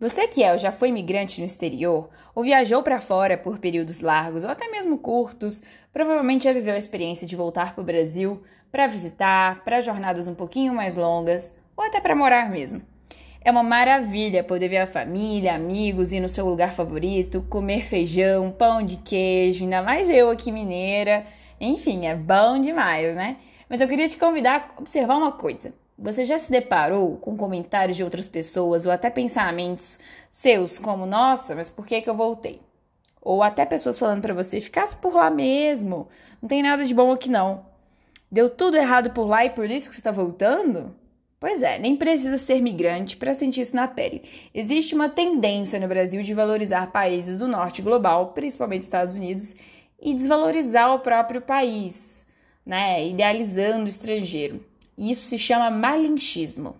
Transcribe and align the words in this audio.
Você 0.00 0.28
que 0.28 0.44
é 0.44 0.52
ou 0.52 0.58
já 0.58 0.70
foi 0.70 0.90
imigrante 0.90 1.40
no 1.40 1.44
exterior, 1.44 2.08
ou 2.32 2.44
viajou 2.44 2.84
para 2.84 3.00
fora 3.00 3.36
por 3.36 3.58
períodos 3.58 3.98
largos 3.98 4.44
ou 4.44 4.50
até 4.50 4.68
mesmo 4.70 4.96
curtos, 4.96 5.60
provavelmente 5.92 6.44
já 6.44 6.52
viveu 6.52 6.74
a 6.74 6.78
experiência 6.78 7.26
de 7.26 7.34
voltar 7.34 7.74
para 7.74 7.82
o 7.82 7.84
Brasil 7.84 8.40
para 8.70 8.86
visitar, 8.86 9.64
para 9.64 9.80
jornadas 9.80 10.28
um 10.28 10.36
pouquinho 10.36 10.72
mais 10.72 10.94
longas 10.94 11.58
ou 11.76 11.84
até 11.84 12.00
para 12.00 12.14
morar 12.14 12.48
mesmo. 12.48 12.80
É 13.40 13.50
uma 13.50 13.62
maravilha 13.64 14.44
poder 14.44 14.68
ver 14.68 14.78
a 14.78 14.86
família, 14.86 15.54
amigos, 15.54 16.12
ir 16.12 16.20
no 16.20 16.28
seu 16.28 16.46
lugar 16.46 16.72
favorito, 16.72 17.44
comer 17.48 17.84
feijão, 17.84 18.52
pão 18.52 18.82
de 18.82 18.98
queijo, 18.98 19.64
ainda 19.64 19.82
mais 19.82 20.08
eu 20.08 20.30
aqui 20.30 20.52
mineira. 20.52 21.26
Enfim, 21.60 22.06
é 22.06 22.14
bom 22.14 22.60
demais, 22.60 23.16
né? 23.16 23.36
Mas 23.68 23.80
eu 23.80 23.88
queria 23.88 24.08
te 24.08 24.16
convidar 24.16 24.74
a 24.76 24.80
observar 24.80 25.16
uma 25.16 25.32
coisa. 25.32 25.72
Você 26.00 26.24
já 26.24 26.38
se 26.38 26.48
deparou 26.48 27.16
com 27.16 27.36
comentários 27.36 27.96
de 27.96 28.04
outras 28.04 28.28
pessoas 28.28 28.86
ou 28.86 28.92
até 28.92 29.10
pensamentos 29.10 29.98
seus 30.30 30.78
como, 30.78 31.04
nossa, 31.04 31.56
mas 31.56 31.68
por 31.68 31.84
que 31.84 32.00
que 32.00 32.08
eu 32.08 32.14
voltei? 32.14 32.60
Ou 33.20 33.42
até 33.42 33.66
pessoas 33.66 33.98
falando 33.98 34.22
para 34.22 34.32
você, 34.32 34.60
ficasse 34.60 34.94
por 34.94 35.14
lá 35.14 35.28
mesmo, 35.28 36.06
não 36.40 36.48
tem 36.48 36.62
nada 36.62 36.84
de 36.84 36.94
bom 36.94 37.10
aqui 37.10 37.28
não. 37.28 37.66
Deu 38.30 38.48
tudo 38.48 38.76
errado 38.76 39.10
por 39.10 39.26
lá 39.26 39.44
e 39.44 39.50
por 39.50 39.68
isso 39.68 39.88
que 39.88 39.94
você 39.96 40.00
está 40.00 40.12
voltando? 40.12 40.94
Pois 41.40 41.62
é, 41.62 41.80
nem 41.80 41.96
precisa 41.96 42.38
ser 42.38 42.62
migrante 42.62 43.16
para 43.16 43.34
sentir 43.34 43.62
isso 43.62 43.74
na 43.74 43.88
pele. 43.88 44.22
Existe 44.54 44.94
uma 44.94 45.08
tendência 45.08 45.80
no 45.80 45.88
Brasil 45.88 46.22
de 46.22 46.32
valorizar 46.32 46.92
países 46.92 47.40
do 47.40 47.48
norte 47.48 47.82
global, 47.82 48.28
principalmente 48.34 48.82
Estados 48.82 49.16
Unidos, 49.16 49.56
e 50.00 50.14
desvalorizar 50.14 50.94
o 50.94 51.00
próprio 51.00 51.40
país, 51.42 52.24
né? 52.64 53.04
Idealizando 53.04 53.86
o 53.86 53.88
estrangeiro. 53.88 54.64
E 54.98 55.12
isso 55.12 55.26
se 55.26 55.38
chama 55.38 55.70
malinchismo. 55.70 56.74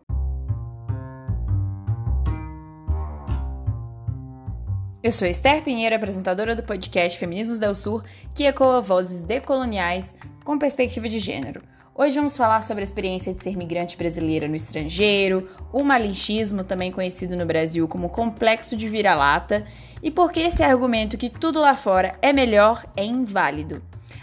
Eu 5.01 5.13
sou 5.13 5.29
Esther 5.29 5.63
Pinheiro, 5.63 5.95
apresentadora 5.95 6.57
do 6.57 6.65
podcast 6.65 7.16
Feminismos 7.16 7.60
del 7.60 7.77
Sur, 7.77 8.02
que 8.35 8.43
ecoa 8.43 8.80
vozes 8.80 9.23
decoloniais 9.23 10.16
com 10.45 10.59
perspectiva 10.59 11.09
de 11.09 11.21
gênero. 11.21 11.63
Hoje 11.95 12.16
vamos 12.16 12.37
falar 12.37 12.63
sobre 12.63 12.83
a 12.83 12.85
experiência 12.85 13.33
de 13.33 13.41
ser 13.41 13.57
migrante 13.57 13.97
brasileira 13.97 14.49
no 14.49 14.57
estrangeiro, 14.57 15.49
o 15.73 15.85
malinchismo, 15.85 16.65
também 16.65 16.91
conhecido 16.91 17.37
no 17.37 17.47
Brasil 17.47 17.87
como 17.87 18.09
complexo 18.09 18.77
de 18.77 18.88
vira-lata, 18.88 19.65
e 20.03 20.10
por 20.10 20.32
que 20.32 20.41
esse 20.41 20.65
argumento 20.65 21.16
que 21.16 21.30
tudo 21.30 21.60
lá 21.60 21.77
fora 21.77 22.19
é 22.21 22.32
melhor 22.32 22.85
é 22.97 23.05
inválido. 23.05 23.80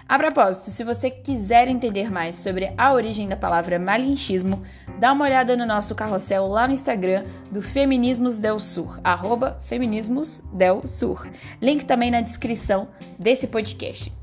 A 0.07 0.19
propósito, 0.19 0.69
se 0.69 0.83
você 0.83 1.09
quiser 1.09 1.67
entender 1.67 2.11
mais 2.11 2.35
sobre 2.35 2.71
a 2.77 2.93
origem 2.93 3.27
da 3.27 3.35
palavra 3.35 3.79
malinchismo, 3.79 4.61
dá 4.99 5.11
uma 5.11 5.25
olhada 5.25 5.57
no 5.57 5.65
nosso 5.65 5.95
carrossel 5.95 6.45
lá 6.45 6.67
no 6.67 6.73
Instagram 6.73 7.23
do 7.49 7.59
Feminismos 7.59 8.37
Del 8.37 8.59
Sur, 8.59 8.99
arroba 9.03 9.59
Feminismos 9.63 10.43
Del 10.53 10.85
Sur. 10.85 11.27
Link 11.59 11.85
também 11.85 12.11
na 12.11 12.21
descrição 12.21 12.87
desse 13.17 13.47
podcast. 13.47 14.13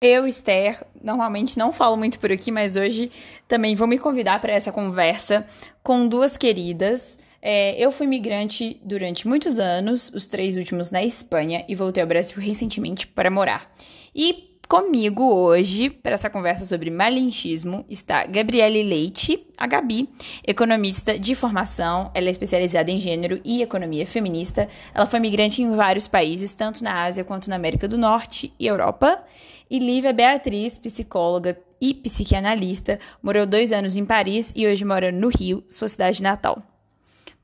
Eu, 0.00 0.26
Esther, 0.26 0.82
normalmente 1.04 1.58
não 1.58 1.70
falo 1.70 1.98
muito 1.98 2.18
por 2.18 2.32
aqui, 2.32 2.50
mas 2.50 2.76
hoje 2.76 3.10
também 3.46 3.76
vou 3.76 3.86
me 3.86 3.98
convidar 3.98 4.40
para 4.40 4.54
essa 4.54 4.72
conversa 4.72 5.46
com 5.82 6.08
duas 6.08 6.38
queridas 6.38 7.18
é, 7.42 7.74
eu 7.76 7.90
fui 7.90 8.06
migrante 8.06 8.80
durante 8.84 9.26
muitos 9.26 9.58
anos, 9.58 10.12
os 10.14 10.28
três 10.28 10.56
últimos 10.56 10.92
na 10.92 11.02
Espanha, 11.02 11.64
e 11.68 11.74
voltei 11.74 12.00
ao 12.00 12.08
Brasil 12.08 12.38
recentemente 12.38 13.04
para 13.04 13.28
morar. 13.30 13.74
E 14.14 14.52
comigo 14.68 15.24
hoje, 15.24 15.90
para 15.90 16.14
essa 16.14 16.30
conversa 16.30 16.64
sobre 16.64 16.88
malinchismo, 16.88 17.84
está 17.90 18.24
Gabriele 18.26 18.82
Leite, 18.84 19.44
a 19.58 19.66
Gabi, 19.66 20.08
economista 20.46 21.18
de 21.18 21.34
formação. 21.34 22.10
Ela 22.14 22.28
é 22.28 22.30
especializada 22.30 22.90
em 22.90 23.00
gênero 23.00 23.40
e 23.44 23.60
economia 23.60 24.06
feminista. 24.06 24.68
Ela 24.94 25.04
foi 25.04 25.18
migrante 25.18 25.60
em 25.60 25.74
vários 25.74 26.06
países, 26.06 26.54
tanto 26.54 26.84
na 26.84 27.02
Ásia 27.02 27.24
quanto 27.24 27.50
na 27.50 27.56
América 27.56 27.88
do 27.88 27.98
Norte 27.98 28.54
e 28.58 28.66
Europa. 28.66 29.22
E 29.68 29.78
Lívia 29.78 30.12
Beatriz, 30.12 30.78
psicóloga 30.78 31.58
e 31.80 31.92
psicanalista, 31.92 32.98
morou 33.22 33.44
dois 33.44 33.72
anos 33.72 33.96
em 33.96 34.06
Paris 34.06 34.52
e 34.54 34.66
hoje 34.66 34.84
mora 34.84 35.10
no 35.10 35.28
Rio, 35.28 35.64
sua 35.66 35.88
cidade 35.88 36.22
natal. 36.22 36.71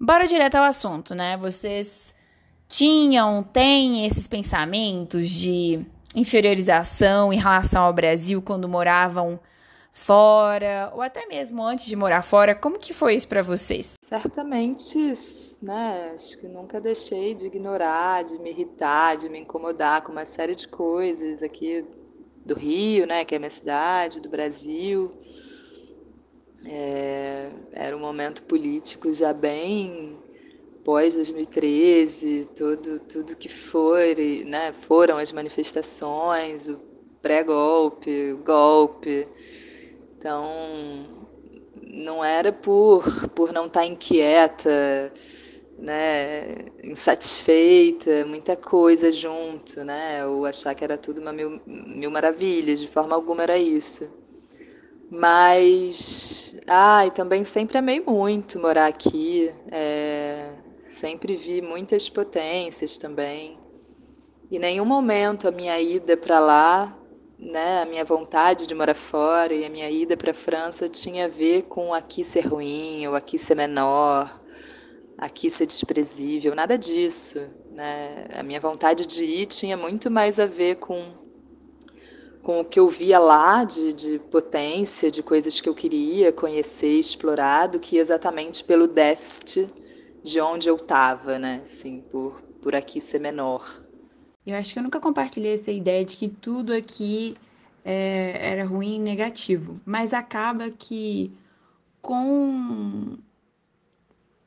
Bora 0.00 0.26
direto 0.26 0.54
ao 0.54 0.64
assunto, 0.64 1.14
né? 1.14 1.36
Vocês 1.36 2.14
tinham, 2.68 3.42
têm 3.42 4.06
esses 4.06 4.26
pensamentos 4.26 5.28
de 5.28 5.84
inferiorização 6.14 7.32
em 7.32 7.38
relação 7.38 7.82
ao 7.82 7.92
Brasil 7.92 8.40
quando 8.40 8.68
moravam 8.68 9.40
fora, 9.90 10.92
ou 10.94 11.02
até 11.02 11.26
mesmo 11.26 11.62
antes 11.62 11.86
de 11.86 11.96
morar 11.96 12.22
fora, 12.22 12.54
como 12.54 12.78
que 12.78 12.92
foi 12.92 13.16
isso 13.16 13.26
para 13.26 13.42
vocês? 13.42 13.94
Certamente, 14.00 14.96
né, 15.60 16.12
acho 16.14 16.38
que 16.38 16.46
nunca 16.46 16.80
deixei 16.80 17.34
de 17.34 17.46
ignorar, 17.46 18.22
de 18.22 18.38
me 18.38 18.50
irritar, 18.50 19.16
de 19.16 19.28
me 19.28 19.40
incomodar 19.40 20.02
com 20.02 20.12
uma 20.12 20.24
série 20.24 20.54
de 20.54 20.68
coisas 20.68 21.42
aqui 21.42 21.84
do 22.46 22.54
Rio, 22.54 23.06
né, 23.06 23.24
que 23.24 23.34
é 23.34 23.38
a 23.38 23.40
minha 23.40 23.50
cidade, 23.50 24.20
do 24.20 24.28
Brasil. 24.28 25.10
É, 26.64 27.50
era 27.72 27.96
um 27.96 28.00
momento 28.00 28.42
político 28.42 29.12
já 29.12 29.32
bem 29.32 30.18
pós 30.84 31.14
2013, 31.14 32.48
tudo, 32.56 32.98
tudo 33.00 33.36
que 33.36 33.48
foi, 33.48 34.44
né, 34.46 34.72
foram 34.72 35.18
as 35.18 35.30
manifestações, 35.32 36.68
o 36.68 36.80
pré-golpe, 37.20 38.32
o 38.32 38.38
golpe. 38.38 39.28
Então, 40.16 41.06
não 41.82 42.24
era 42.24 42.52
por, 42.52 43.04
por 43.30 43.52
não 43.52 43.66
estar 43.66 43.84
inquieta, 43.86 45.12
né, 45.78 46.66
insatisfeita, 46.82 48.24
muita 48.26 48.56
coisa 48.56 49.12
junto, 49.12 49.84
né, 49.84 50.26
ou 50.26 50.44
achar 50.46 50.74
que 50.74 50.82
era 50.84 50.96
tudo 50.98 51.20
uma 51.20 51.32
mil, 51.32 51.60
mil 51.66 52.10
maravilhas, 52.10 52.80
de 52.80 52.88
forma 52.88 53.14
alguma 53.14 53.42
era 53.42 53.58
isso. 53.58 54.08
Mas, 55.10 56.54
ah, 56.66 57.06
e 57.06 57.10
também 57.10 57.42
sempre 57.42 57.78
amei 57.78 58.00
muito 58.00 58.58
morar 58.58 58.86
aqui. 58.86 59.50
É, 59.70 60.52
sempre 60.78 61.36
vi 61.36 61.62
muitas 61.62 62.08
potências 62.08 62.98
também. 62.98 63.58
E 64.50 64.58
nenhum 64.58 64.84
momento 64.84 65.48
a 65.48 65.50
minha 65.50 65.80
ida 65.80 66.16
para 66.16 66.38
lá, 66.38 66.96
né, 67.38 67.82
a 67.82 67.86
minha 67.86 68.04
vontade 68.04 68.66
de 68.66 68.74
morar 68.74 68.94
fora 68.94 69.52
e 69.54 69.64
a 69.64 69.70
minha 69.70 69.90
ida 69.90 70.16
para 70.16 70.32
a 70.32 70.34
França 70.34 70.88
tinha 70.88 71.26
a 71.26 71.28
ver 71.28 71.62
com 71.62 71.94
aqui 71.94 72.24
ser 72.24 72.46
ruim 72.46 73.06
ou 73.06 73.14
aqui 73.14 73.38
ser 73.38 73.54
menor, 73.54 74.42
aqui 75.16 75.50
ser 75.50 75.66
desprezível, 75.66 76.54
nada 76.54 76.76
disso. 76.76 77.40
Né? 77.70 78.26
A 78.38 78.42
minha 78.42 78.60
vontade 78.60 79.06
de 79.06 79.22
ir 79.22 79.46
tinha 79.46 79.76
muito 79.76 80.10
mais 80.10 80.38
a 80.38 80.46
ver 80.46 80.76
com 80.76 81.27
com 82.42 82.60
o 82.60 82.64
que 82.64 82.80
eu 82.80 82.88
via 82.88 83.18
lá 83.18 83.64
de, 83.64 83.92
de 83.92 84.18
potência, 84.30 85.10
de 85.10 85.22
coisas 85.22 85.60
que 85.60 85.68
eu 85.68 85.74
queria 85.74 86.32
conhecer, 86.32 86.98
explorar, 86.98 87.66
do 87.66 87.78
que 87.78 87.98
exatamente 87.98 88.64
pelo 88.64 88.86
déficit 88.86 89.68
de 90.22 90.40
onde 90.40 90.68
eu 90.68 90.76
estava, 90.76 91.38
né? 91.38 91.60
Assim, 91.62 92.00
por, 92.10 92.40
por 92.62 92.74
aqui 92.74 93.00
ser 93.00 93.18
menor. 93.18 93.82
Eu 94.46 94.56
acho 94.56 94.72
que 94.72 94.78
eu 94.78 94.82
nunca 94.82 95.00
compartilhei 95.00 95.54
essa 95.54 95.70
ideia 95.70 96.04
de 96.04 96.16
que 96.16 96.28
tudo 96.28 96.72
aqui 96.72 97.36
é, 97.84 98.52
era 98.52 98.64
ruim 98.64 98.96
e 98.96 98.98
negativo, 98.98 99.80
mas 99.84 100.12
acaba 100.14 100.70
que 100.70 101.32
com 102.00 103.18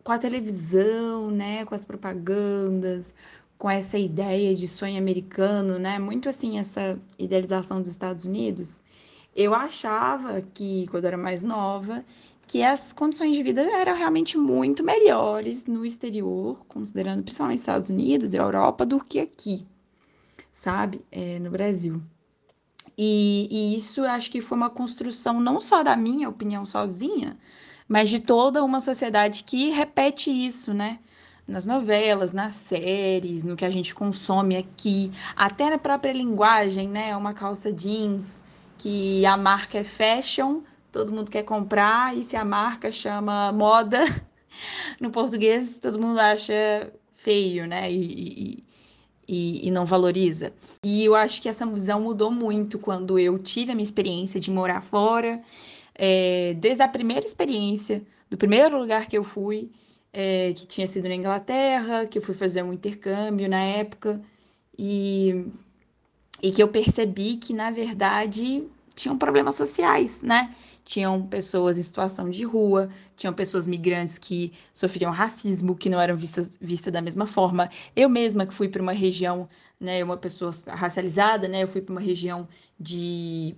com 0.04 0.12
a 0.12 0.18
televisão, 0.18 1.30
né, 1.30 1.64
com 1.66 1.76
as 1.76 1.86
propagandas, 1.86 3.14
com 3.62 3.70
essa 3.70 3.96
ideia 3.96 4.56
de 4.56 4.68
sonho 4.68 4.98
americano, 4.98 5.78
né? 5.78 6.00
Muito 6.00 6.28
assim, 6.28 6.58
essa 6.58 7.00
idealização 7.20 7.80
dos 7.80 7.92
Estados 7.92 8.26
Unidos. 8.26 8.82
Eu 9.36 9.54
achava 9.54 10.42
que, 10.42 10.88
quando 10.88 11.06
era 11.06 11.16
mais 11.16 11.44
nova, 11.44 12.04
que 12.48 12.64
as 12.64 12.92
condições 12.92 13.36
de 13.36 13.44
vida 13.44 13.62
eram 13.62 13.96
realmente 13.96 14.36
muito 14.36 14.84
melhores 14.84 15.68
no 15.68 15.86
exterior, 15.86 16.66
considerando 16.68 17.22
principalmente 17.22 17.60
Estados 17.60 17.92
Unidos 17.92 18.34
e 18.34 18.38
Europa, 18.38 18.84
do 18.84 19.00
que 19.00 19.20
aqui, 19.20 19.64
sabe? 20.52 21.06
É, 21.12 21.38
no 21.38 21.52
Brasil. 21.52 22.02
E, 22.98 23.48
e 23.52 23.76
isso 23.76 24.04
acho 24.04 24.32
que 24.32 24.42
foi 24.42 24.58
uma 24.58 24.72
construção 24.72 25.40
não 25.40 25.62
só 25.62 25.84
da 25.84 25.96
minha 25.96 26.28
opinião 26.28 26.66
sozinha, 26.66 27.38
mas 27.88 28.10
de 28.10 28.20
toda 28.20 28.64
uma 28.64 28.80
sociedade 28.80 29.44
que 29.44 29.70
repete 29.70 30.32
isso, 30.32 30.74
né? 30.74 30.98
Nas 31.52 31.66
novelas, 31.66 32.32
nas 32.32 32.54
séries, 32.54 33.44
no 33.44 33.56
que 33.56 33.66
a 33.66 33.70
gente 33.70 33.94
consome 33.94 34.56
aqui, 34.56 35.12
até 35.36 35.70
na 35.70 35.78
própria 35.78 36.14
linguagem, 36.14 36.88
né? 36.88 37.16
Uma 37.16 37.34
calça 37.34 37.72
jeans 37.72 38.42
que 38.78 39.26
a 39.26 39.38
marca 39.38 39.78
é 39.78 39.84
fashion, 39.84 40.62
todo 40.92 41.14
mundo 41.14 41.30
quer 41.30 41.44
comprar, 41.44 42.18
e 42.18 42.24
se 42.24 42.36
a 42.36 42.44
marca 42.44 42.92
chama 42.92 43.52
moda, 43.52 44.00
no 45.00 45.12
português 45.12 45.78
todo 45.78 46.00
mundo 46.00 46.20
acha 46.20 46.92
feio, 47.14 47.68
né? 47.68 47.92
E, 47.92 48.64
e, 49.28 49.68
e, 49.68 49.72
não 49.72 49.86
valoriza. 49.86 50.54
E 50.84 51.06
eu 51.06 51.16
acho 51.16 51.42
que 51.42 51.48
essa 51.48 51.66
visão 51.66 52.02
mudou 52.02 52.32
muito 52.32 52.80
quando 52.80 53.20
eu 53.20 53.38
tive 53.38 53.72
a 53.72 53.76
minha 53.76 53.84
experiência 53.84 54.40
de 54.40 54.50
morar 54.50 54.82
fora, 54.82 55.42
é, 55.94 56.54
desde 56.56 56.82
a 56.82 56.88
primeira 56.88 57.26
experiência 57.26 58.02
do 58.30 58.38
primeiro 58.38 58.80
lugar 58.80 59.06
que 59.08 59.18
eu 59.18 59.24
fui, 59.24 59.70
é, 60.14 60.54
que 60.54 60.66
tinha 60.66 60.88
sido 60.88 61.08
na 61.08 61.16
Inglaterra, 61.16 62.06
que 62.06 62.18
eu 62.18 62.22
fui 62.22 62.36
fazer 62.36 62.64
um 62.64 62.74
intercâmbio 62.74 63.50
na 63.50 63.62
época, 63.62 64.22
e, 64.78 65.46
e 66.42 66.52
que 66.52 66.62
eu 66.62 66.68
percebi 66.68 67.38
que, 67.38 67.54
na 67.54 67.72
verdade, 67.72 68.64
tinham 68.96 69.18
problemas 69.18 69.56
sociais, 69.56 70.22
né? 70.22 70.54
Tinham 70.84 71.26
pessoas 71.28 71.78
em 71.78 71.84
situação 71.84 72.30
de 72.30 72.44
rua, 72.44 72.90
tinham 73.16 73.34
pessoas 73.34 73.68
migrantes 73.68 74.18
que 74.18 74.52
sofriam 74.74 75.12
racismo, 75.12 75.76
que 75.76 75.90
não 75.90 76.00
eram 76.00 76.18
vistas, 76.18 76.58
vistas 76.60 76.92
da 76.92 77.02
mesma 77.02 77.26
forma. 77.28 77.70
Eu 77.96 78.10
mesma 78.10 78.46
que 78.46 78.54
fui 78.54 78.68
para 78.68 78.82
uma 78.82 78.92
região, 78.92 79.48
né, 79.80 80.04
uma 80.04 80.18
pessoa 80.18 80.52
racializada, 80.68 81.48
né, 81.48 81.64
eu 81.64 81.68
fui 81.68 81.82
para 81.82 81.94
uma 81.94 82.02
região 82.02 82.48
de 82.80 83.56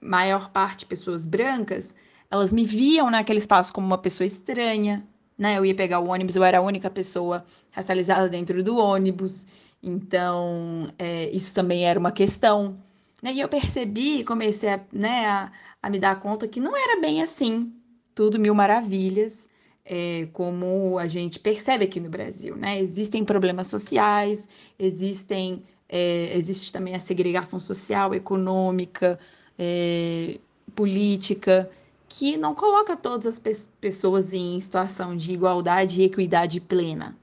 maior 0.00 0.50
parte 0.50 0.86
pessoas 0.86 1.24
brancas, 1.24 1.96
elas 2.30 2.52
me 2.52 2.64
viam 2.64 3.10
naquele 3.10 3.38
espaço 3.38 3.72
como 3.72 3.86
uma 3.86 3.98
pessoa 3.98 4.26
estranha, 4.26 5.06
né? 5.38 5.58
Eu 5.58 5.64
ia 5.64 5.74
pegar 5.74 6.00
o 6.00 6.08
ônibus, 6.08 6.36
eu 6.36 6.44
era 6.44 6.58
a 6.58 6.62
única 6.62 6.90
pessoa 6.90 7.44
racializada 7.70 8.28
dentro 8.28 8.62
do 8.62 8.76
ônibus, 8.76 9.46
então 9.82 10.88
é, 10.98 11.30
isso 11.30 11.52
também 11.52 11.86
era 11.86 11.98
uma 11.98 12.12
questão. 12.12 12.76
Né? 13.22 13.34
E 13.34 13.40
eu 13.40 13.48
percebi, 13.48 14.24
comecei 14.24 14.70
a, 14.70 14.80
né, 14.92 15.26
a, 15.26 15.52
a, 15.82 15.90
me 15.90 15.98
dar 15.98 16.18
conta 16.20 16.48
que 16.48 16.60
não 16.60 16.76
era 16.76 17.00
bem 17.00 17.22
assim, 17.22 17.72
tudo 18.14 18.38
mil 18.38 18.54
maravilhas, 18.54 19.48
é, 19.84 20.28
como 20.32 20.98
a 20.98 21.06
gente 21.06 21.38
percebe 21.38 21.84
aqui 21.84 22.00
no 22.00 22.08
Brasil. 22.08 22.56
Né? 22.56 22.80
Existem 22.80 23.24
problemas 23.24 23.68
sociais, 23.68 24.48
existem, 24.78 25.62
é, 25.88 26.36
existe 26.36 26.72
também 26.72 26.94
a 26.94 27.00
segregação 27.00 27.60
social, 27.60 28.14
econômica, 28.14 29.18
é, 29.58 30.38
política, 30.74 31.70
que 32.08 32.36
não 32.36 32.54
coloca 32.54 32.96
todas 32.96 33.26
as 33.26 33.38
pe 33.38 33.52
pessoas 33.80 34.32
em 34.32 34.60
situação 34.60 35.16
de 35.16 35.32
igualdade 35.32 36.00
e 36.00 36.04
equidade 36.04 36.60
plena. 36.60 37.16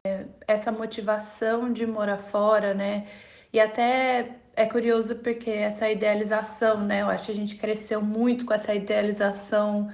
Essa 0.48 0.72
motivação 0.72 1.72
de 1.72 1.86
morar 1.86 2.18
fora, 2.18 2.74
né? 2.74 3.06
E 3.52 3.60
até 3.60 4.38
é 4.56 4.66
curioso 4.66 5.16
porque 5.16 5.50
essa 5.50 5.90
idealização, 5.90 6.80
né? 6.80 7.02
Eu 7.02 7.10
acho 7.10 7.26
que 7.26 7.32
a 7.32 7.36
gente 7.36 7.56
cresceu 7.56 8.02
muito 8.02 8.46
com 8.46 8.54
essa 8.54 8.74
idealização 8.74 9.90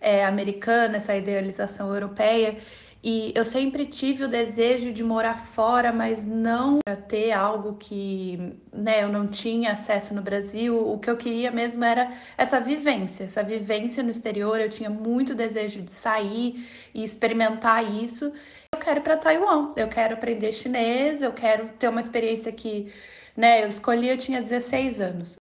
é, 0.00 0.24
americana, 0.24 0.98
essa 0.98 1.16
idealização 1.16 1.92
europeia. 1.92 2.58
E 3.06 3.34
eu 3.34 3.44
sempre 3.44 3.84
tive 3.84 4.24
o 4.24 4.28
desejo 4.28 4.90
de 4.90 5.04
morar 5.04 5.38
fora, 5.38 5.92
mas 5.92 6.24
não 6.24 6.78
para 6.82 6.96
ter 6.96 7.32
algo 7.32 7.74
que 7.74 8.54
né, 8.72 9.02
eu 9.02 9.10
não 9.10 9.26
tinha 9.26 9.72
acesso 9.72 10.14
no 10.14 10.22
Brasil. 10.22 10.74
O 10.90 10.98
que 10.98 11.10
eu 11.10 11.16
queria 11.18 11.50
mesmo 11.50 11.84
era 11.84 12.10
essa 12.38 12.58
vivência, 12.58 13.24
essa 13.24 13.42
vivência 13.42 14.02
no 14.02 14.10
exterior. 14.10 14.58
Eu 14.58 14.70
tinha 14.70 14.88
muito 14.88 15.34
desejo 15.34 15.82
de 15.82 15.92
sair 15.92 16.66
e 16.94 17.04
experimentar 17.04 17.84
isso. 17.84 18.32
Eu 18.72 18.80
quero 18.80 19.00
ir 19.00 19.02
para 19.02 19.18
Taiwan, 19.18 19.74
eu 19.76 19.88
quero 19.88 20.14
aprender 20.14 20.50
chinês, 20.52 21.20
eu 21.20 21.32
quero 21.32 21.68
ter 21.78 21.88
uma 21.88 22.00
experiência 22.00 22.50
que 22.50 22.90
né, 23.36 23.64
eu 23.64 23.68
escolhi, 23.68 24.08
eu 24.08 24.16
tinha 24.16 24.40
16 24.40 25.02
anos. 25.02 25.36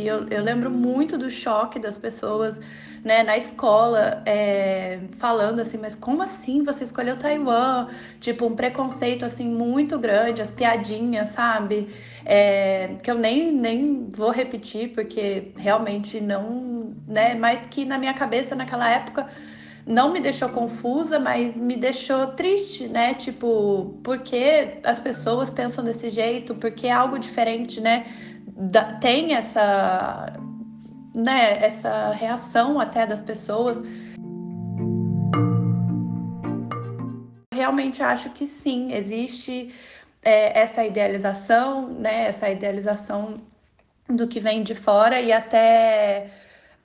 E 0.00 0.06
eu, 0.06 0.26
eu 0.28 0.42
lembro 0.42 0.70
muito 0.70 1.18
do 1.18 1.28
choque 1.28 1.78
das 1.78 1.96
pessoas 1.96 2.58
né, 3.04 3.22
na 3.22 3.36
escola 3.36 4.22
é, 4.24 5.00
falando 5.12 5.60
assim, 5.60 5.78
mas 5.78 5.94
como 5.94 6.22
assim 6.22 6.62
você 6.62 6.84
escolheu 6.84 7.16
Taiwan? 7.16 7.88
Tipo, 8.18 8.46
um 8.46 8.56
preconceito 8.56 9.24
assim 9.24 9.46
muito 9.46 9.98
grande, 9.98 10.40
as 10.40 10.50
piadinhas, 10.50 11.28
sabe? 11.28 11.88
É, 12.24 12.96
que 13.02 13.10
eu 13.10 13.14
nem, 13.14 13.52
nem 13.52 14.08
vou 14.10 14.30
repetir, 14.30 14.92
porque 14.92 15.52
realmente 15.56 16.20
não, 16.20 16.94
né? 17.06 17.34
Mas 17.34 17.66
que 17.66 17.84
na 17.84 17.98
minha 17.98 18.14
cabeça 18.14 18.54
naquela 18.54 18.90
época 18.90 19.26
não 19.86 20.12
me 20.12 20.20
deixou 20.20 20.48
confusa, 20.48 21.18
mas 21.18 21.56
me 21.56 21.76
deixou 21.76 22.28
triste, 22.28 22.86
né? 22.86 23.14
Tipo, 23.14 23.98
por 24.02 24.18
que 24.20 24.78
as 24.84 25.00
pessoas 25.00 25.50
pensam 25.50 25.82
desse 25.82 26.10
jeito? 26.10 26.54
Porque 26.54 26.86
é 26.86 26.92
algo 26.92 27.18
diferente, 27.18 27.80
né? 27.80 28.06
Da, 28.60 28.84
tem 28.94 29.34
essa, 29.34 30.32
né, 31.14 31.64
essa 31.64 32.10
reação 32.10 32.78
até 32.78 33.06
das 33.06 33.22
pessoas. 33.22 33.80
Realmente 37.52 38.02
acho 38.02 38.30
que 38.30 38.46
sim, 38.46 38.92
existe 38.92 39.74
é, 40.22 40.60
essa 40.60 40.84
idealização, 40.84 41.88
né, 41.88 42.26
essa 42.26 42.50
idealização 42.50 43.38
do 44.08 44.28
que 44.28 44.40
vem 44.40 44.62
de 44.62 44.74
fora 44.74 45.20
e 45.20 45.32
até 45.32 46.28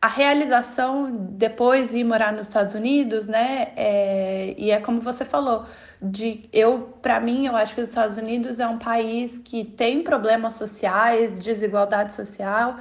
a 0.06 0.08
realização 0.08 1.10
depois 1.32 1.90
de 1.90 1.98
ir 1.98 2.04
morar 2.04 2.32
nos 2.32 2.46
Estados 2.48 2.76
Unidos, 2.76 3.26
né? 3.26 3.70
É, 3.76 4.54
e 4.56 4.70
é 4.70 4.80
como 4.80 5.02
você 5.02 5.26
falou, 5.26 5.66
de 6.00 6.48
eu, 6.54 6.96
para 7.02 7.20
mim, 7.20 7.48
eu 7.48 7.56
acho 7.56 7.74
que 7.74 7.82
os 7.82 7.90
Estados 7.90 8.16
Unidos 8.16 8.60
é 8.60 8.68
um 8.68 8.78
país 8.78 9.40
que 9.40 9.64
tem 9.64 10.04
problemas 10.04 10.54
sociais, 10.54 11.40
desigualdade 11.40 12.14
social 12.14 12.78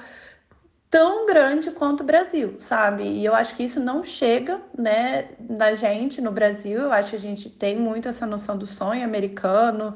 tão 0.90 1.26
grande 1.26 1.70
quanto 1.70 2.02
o 2.02 2.04
Brasil, 2.04 2.56
sabe? 2.60 3.02
E 3.02 3.24
eu 3.24 3.34
acho 3.34 3.56
que 3.56 3.64
isso 3.64 3.80
não 3.80 4.02
chega, 4.04 4.60
né, 4.78 5.30
na 5.40 5.74
gente 5.74 6.20
no 6.20 6.30
Brasil. 6.30 6.82
Eu 6.82 6.92
acho 6.92 7.10
que 7.10 7.16
a 7.16 7.18
gente 7.18 7.48
tem 7.50 7.76
muito 7.76 8.06
essa 8.08 8.26
noção 8.26 8.56
do 8.56 8.66
sonho 8.66 9.02
americano, 9.02 9.94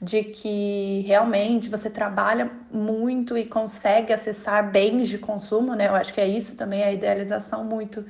de 0.00 0.24
que 0.24 1.02
realmente 1.06 1.68
você 1.68 1.90
trabalha 1.90 2.50
muito 2.72 3.36
e 3.36 3.44
consegue 3.44 4.12
acessar 4.12 4.70
bens 4.70 5.08
de 5.08 5.18
consumo, 5.18 5.74
né? 5.74 5.88
Eu 5.88 5.94
acho 5.94 6.14
que 6.14 6.20
é 6.20 6.26
isso 6.26 6.56
também 6.56 6.82
a 6.82 6.90
idealização 6.92 7.64
muito 7.64 8.04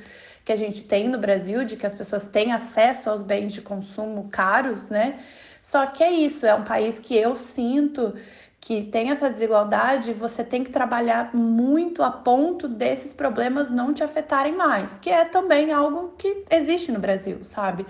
que 0.44 0.52
a 0.52 0.56
gente 0.56 0.84
tem 0.84 1.08
no 1.08 1.18
Brasil, 1.18 1.64
de 1.64 1.76
que 1.76 1.86
as 1.86 1.94
pessoas 1.94 2.28
têm 2.28 2.52
acesso 2.52 3.10
aos 3.10 3.22
bens 3.22 3.52
de 3.52 3.60
consumo 3.60 4.28
caros, 4.30 4.88
né? 4.88 5.18
Só 5.62 5.84
que 5.86 6.02
é 6.02 6.10
isso, 6.10 6.46
é 6.46 6.54
um 6.54 6.64
país 6.64 6.98
que 6.98 7.16
eu 7.16 7.36
sinto 7.36 8.14
que 8.60 8.82
tem 8.82 9.10
essa 9.10 9.30
desigualdade, 9.30 10.12
você 10.12 10.44
tem 10.44 10.62
que 10.62 10.70
trabalhar 10.70 11.34
muito 11.34 12.02
a 12.02 12.10
ponto 12.10 12.68
desses 12.68 13.12
problemas 13.14 13.70
não 13.70 13.94
te 13.94 14.04
afetarem 14.04 14.54
mais, 14.54 14.98
que 14.98 15.08
é 15.08 15.24
também 15.24 15.72
algo 15.72 16.14
que 16.18 16.44
existe 16.50 16.92
no 16.92 17.00
Brasil, 17.00 17.38
sabe? 17.42 17.86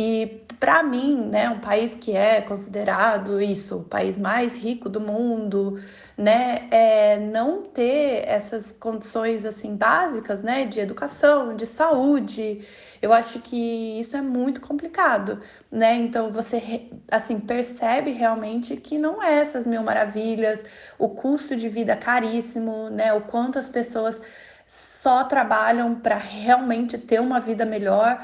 E 0.00 0.46
para 0.60 0.80
mim, 0.80 1.28
né, 1.28 1.50
um 1.50 1.58
país 1.58 1.92
que 1.92 2.12
é 2.12 2.40
considerado 2.40 3.40
isso, 3.42 3.78
o 3.78 3.82
país 3.82 4.16
mais 4.16 4.56
rico 4.56 4.88
do 4.88 5.00
mundo, 5.00 5.76
né, 6.16 6.68
é 6.70 7.18
não 7.18 7.62
ter 7.64 8.22
essas 8.24 8.70
condições 8.70 9.44
assim 9.44 9.74
básicas, 9.74 10.40
né, 10.40 10.64
de 10.64 10.78
educação, 10.78 11.56
de 11.56 11.66
saúde, 11.66 12.64
eu 13.02 13.12
acho 13.12 13.40
que 13.40 13.98
isso 13.98 14.16
é 14.16 14.22
muito 14.22 14.60
complicado, 14.60 15.40
né? 15.70 15.96
Então 15.96 16.32
você 16.32 16.88
assim 17.10 17.40
percebe 17.40 18.12
realmente 18.12 18.76
que 18.76 18.98
não 18.98 19.20
é 19.20 19.40
essas 19.40 19.66
mil 19.66 19.82
maravilhas, 19.82 20.62
o 20.96 21.08
custo 21.08 21.56
de 21.56 21.68
vida 21.68 21.96
caríssimo, 21.96 22.88
né? 22.88 23.12
O 23.12 23.22
quanto 23.22 23.58
as 23.58 23.68
pessoas 23.68 24.20
só 24.66 25.24
trabalham 25.24 25.96
para 25.96 26.16
realmente 26.18 26.98
ter 26.98 27.20
uma 27.20 27.40
vida 27.40 27.64
melhor 27.64 28.20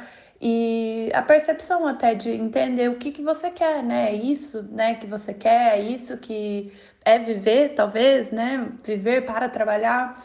e 0.47 1.11
a 1.15 1.23
percepção 1.23 1.87
até 1.87 2.15
de 2.15 2.29
entender 2.29 2.91
o 2.91 2.97
que, 2.97 3.11
que 3.11 3.23
você 3.23 3.51
quer, 3.51 3.83
né? 3.83 4.11
É 4.11 4.15
isso, 4.15 4.63
né, 4.71 4.95
que 4.95 5.07
você 5.07 5.33
quer, 5.33 5.79
é 5.79 5.81
isso 5.81 6.19
que 6.19 6.71
é 7.03 7.19
viver, 7.19 7.71
talvez, 7.71 8.31
né? 8.31 8.71
Viver 8.85 9.25
para 9.25 9.49
trabalhar. 9.49 10.23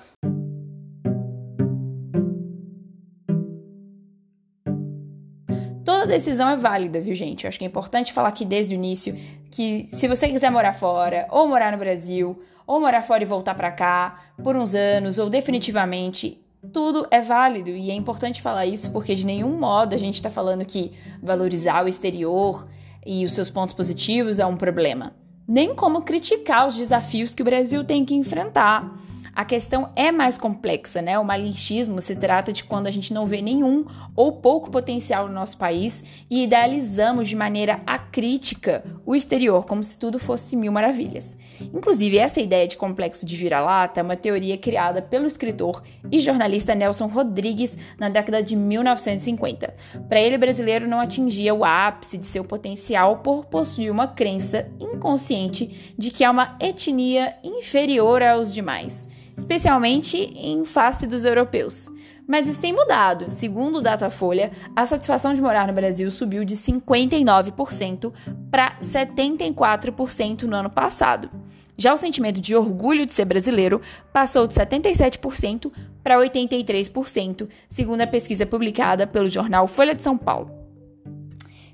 Toda 5.86 6.06
decisão 6.06 6.50
é 6.50 6.58
válida, 6.58 7.00
viu, 7.00 7.16
gente? 7.16 7.46
Eu 7.46 7.48
acho 7.48 7.58
que 7.58 7.64
é 7.64 7.68
importante 7.68 8.12
falar 8.12 8.28
aqui 8.28 8.44
desde 8.44 8.74
o 8.74 8.76
início 8.76 9.16
que 9.50 9.88
se 9.88 10.06
você 10.06 10.28
quiser 10.28 10.52
morar 10.52 10.74
fora, 10.74 11.28
ou 11.32 11.48
morar 11.48 11.72
no 11.72 11.78
Brasil, 11.78 12.38
ou 12.68 12.82
morar 12.82 13.04
fora 13.04 13.24
e 13.24 13.26
voltar 13.26 13.56
para 13.56 13.72
cá 13.72 14.20
por 14.44 14.58
uns 14.58 14.76
anos, 14.76 15.18
ou 15.18 15.30
definitivamente, 15.30 16.44
tudo 16.74 17.08
é 17.10 17.22
válido 17.22 17.70
e 17.70 17.90
é 17.90 17.94
importante 17.94 18.42
falar 18.42 18.66
isso 18.66 18.92
porque 18.92 19.16
de 19.16 19.26
nenhum 19.26 19.58
modo 19.58 19.96
a 19.96 19.98
gente 19.98 20.16
está 20.16 20.30
falando 20.30 20.66
que 20.66 20.92
valorizar 21.22 21.86
o 21.86 21.88
exterior 21.88 22.68
e 23.06 23.26
os 23.26 23.34
seus 23.34 23.50
pontos 23.50 23.74
positivos 23.74 24.40
é 24.40 24.46
um 24.46 24.58
problema, 24.58 25.14
nem 25.48 25.74
como 25.74 26.02
criticar 26.02 26.68
os 26.68 26.76
desafios 26.76 27.34
que 27.34 27.42
o 27.42 27.46
Brasil 27.46 27.84
tem 27.84 28.04
que 28.04 28.14
enfrentar. 28.14 28.94
A 29.40 29.46
questão 29.46 29.90
é 29.96 30.12
mais 30.12 30.38
complexa, 30.38 31.02
né? 31.02 31.18
O 31.18 31.24
malinchismo 31.24 32.02
se 32.02 32.14
trata 32.14 32.52
de 32.52 32.62
quando 32.62 32.88
a 32.88 32.92
gente 32.92 33.14
não 33.14 33.26
vê 33.26 33.42
nenhum 33.42 33.86
ou 34.14 34.34
pouco 34.34 34.70
potencial 34.70 35.30
no 35.30 35.34
nosso 35.34 35.58
país 35.58 36.04
e 36.30 36.44
idealizamos 36.44 37.30
de 37.30 37.38
maneira 37.38 37.80
acrítica 37.88 38.84
o 39.06 39.16
exterior, 39.16 39.66
como 39.66 39.82
se 39.82 39.98
tudo 39.98 40.20
fosse 40.20 40.58
mil 40.58 40.74
maravilhas. 40.74 41.38
Inclusive, 41.74 42.18
essa 42.18 42.42
ideia 42.42 42.68
de 42.68 42.76
complexo 42.76 43.26
de 43.26 43.38
vira-lata 43.38 44.02
é 44.02 44.04
uma 44.04 44.18
teoria 44.18 44.58
criada 44.58 45.02
pelo 45.02 45.26
escritor 45.26 45.84
e 46.12 46.20
jornalista 46.20 46.76
Nelson 46.76 47.08
Rodrigues 47.08 47.78
na 47.98 48.10
década 48.10 48.44
de 48.44 48.58
1950. 48.58 49.74
Para 50.10 50.20
ele, 50.20 50.36
o 50.36 50.40
brasileiro 50.40 50.86
não 50.86 51.00
atingia 51.00 51.56
o 51.56 51.64
ápice 51.64 52.18
de 52.18 52.26
seu 52.26 52.44
potencial 52.44 53.20
por 53.20 53.46
possuir 53.46 53.90
uma 53.90 54.10
crença 54.10 54.70
inconsciente 54.78 55.94
de 55.98 56.12
que 56.12 56.26
é 56.26 56.30
uma 56.30 56.58
etnia 56.60 57.38
inferior 57.42 58.22
aos 58.22 58.54
demais 58.54 59.08
especialmente 59.40 60.18
em 60.18 60.66
face 60.66 61.08
dos 61.08 61.24
europeus. 61.24 61.90
Mas 62.28 62.46
isso 62.46 62.62
tem 62.62 62.74
mudado. 62.74 63.30
Segundo 63.30 63.78
o 63.78 63.82
Datafolha, 63.82 64.52
a 64.76 64.86
satisfação 64.86 65.34
de 65.34 65.42
morar 65.42 65.66
no 65.66 65.74
Brasil 65.74 66.12
subiu 66.12 66.46
de 66.46 66.56
59% 66.56 68.14
para 68.52 68.78
74% 68.80 70.44
no 70.44 70.56
ano 70.56 70.70
passado. 70.70 71.30
Já 71.78 71.94
o 71.94 71.98
sentimento 71.98 72.42
de 72.42 72.56
orgulho 72.56 73.06
de 73.06 73.14
ser 73.14 73.26
brasileiro 73.26 73.82
passou 74.12 74.46
de 74.46 74.54
77% 74.54 75.72
para 76.04 76.18
83%, 76.18 77.48
segundo 77.68 78.02
a 78.02 78.08
pesquisa 78.08 78.46
publicada 78.46 79.08
pelo 79.08 79.30
jornal 79.30 79.66
Folha 79.66 79.96
de 79.96 80.02
São 80.02 80.18
Paulo. 80.18 80.52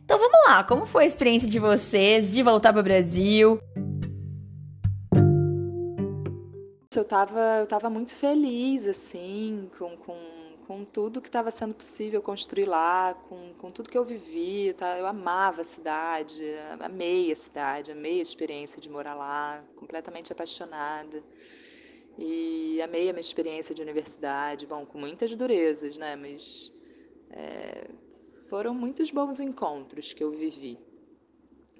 Então 0.05 0.19
vamos 0.19 0.37
lá, 0.47 0.63
como 0.63 0.85
foi 0.85 1.03
a 1.03 1.07
experiência 1.07 1.49
de 1.49 1.57
vocês 1.57 2.31
de 2.31 2.43
voltar 2.43 2.71
para 2.71 2.79
o 2.79 2.83
Brasil? 2.83 3.59
Eu 6.99 7.03
estava 7.03 7.59
eu 7.59 7.67
tava 7.67 7.89
muito 7.89 8.13
feliz, 8.13 8.87
assim, 8.87 9.69
com, 9.77 9.97
com 9.97 10.15
com 10.65 10.83
tudo 10.83 11.21
que 11.21 11.27
estava 11.27 11.51
sendo 11.51 11.75
possível 11.75 12.21
construir 12.21 12.65
lá, 12.65 13.13
com, 13.29 13.53
com 13.59 13.71
tudo 13.71 13.89
que 13.89 13.97
eu 13.97 14.03
vivi. 14.03 14.73
Tá? 14.73 14.97
Eu 14.97 15.05
amava 15.05 15.61
a 15.61 15.65
cidade, 15.65 16.43
amei 16.79 17.31
a 17.31 17.35
cidade, 17.35 17.91
amei 17.91 18.19
a 18.19 18.21
experiência 18.21 18.81
de 18.81 18.89
morar 18.89 19.13
lá, 19.13 19.63
completamente 19.75 20.31
apaixonada. 20.31 21.23
E 22.17 22.81
amei 22.81 23.09
a 23.09 23.13
minha 23.13 23.21
experiência 23.21 23.75
de 23.75 23.81
universidade, 23.81 24.65
bom, 24.65 24.85
com 24.85 24.97
muitas 24.97 25.35
durezas, 25.35 25.97
né? 25.97 26.15
Mas 26.15 26.71
é, 27.29 27.89
foram 28.49 28.73
muitos 28.73 29.11
bons 29.11 29.39
encontros 29.39 30.13
que 30.13 30.23
eu 30.23 30.31
vivi. 30.31 30.79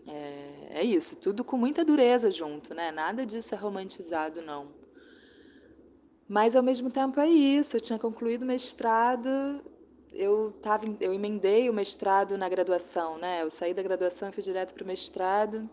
É, 0.07 0.79
é 0.79 0.83
isso, 0.83 1.19
tudo 1.19 1.43
com 1.43 1.57
muita 1.57 1.85
dureza 1.85 2.29
junto, 2.29 2.73
né? 2.73 2.91
Nada 2.91 3.25
disso 3.25 3.55
é 3.55 3.57
romantizado, 3.57 4.41
não. 4.41 4.74
Mas 6.27 6.55
ao 6.55 6.63
mesmo 6.63 6.91
tempo 6.91 7.19
é 7.19 7.27
isso, 7.27 7.77
eu 7.77 7.81
tinha 7.81 7.99
concluído 7.99 8.43
o 8.43 8.45
mestrado, 8.45 9.29
eu 10.11 10.51
tava, 10.61 10.85
eu 10.99 11.13
emendei 11.13 11.69
o 11.69 11.73
mestrado 11.73 12.37
na 12.37 12.49
graduação, 12.49 13.17
né? 13.17 13.43
Eu 13.43 13.51
saí 13.51 13.73
da 13.73 13.83
graduação 13.83 14.29
e 14.29 14.31
fui 14.31 14.41
direto 14.41 14.73
para 14.73 14.83
o 14.83 14.87
mestrado. 14.87 15.69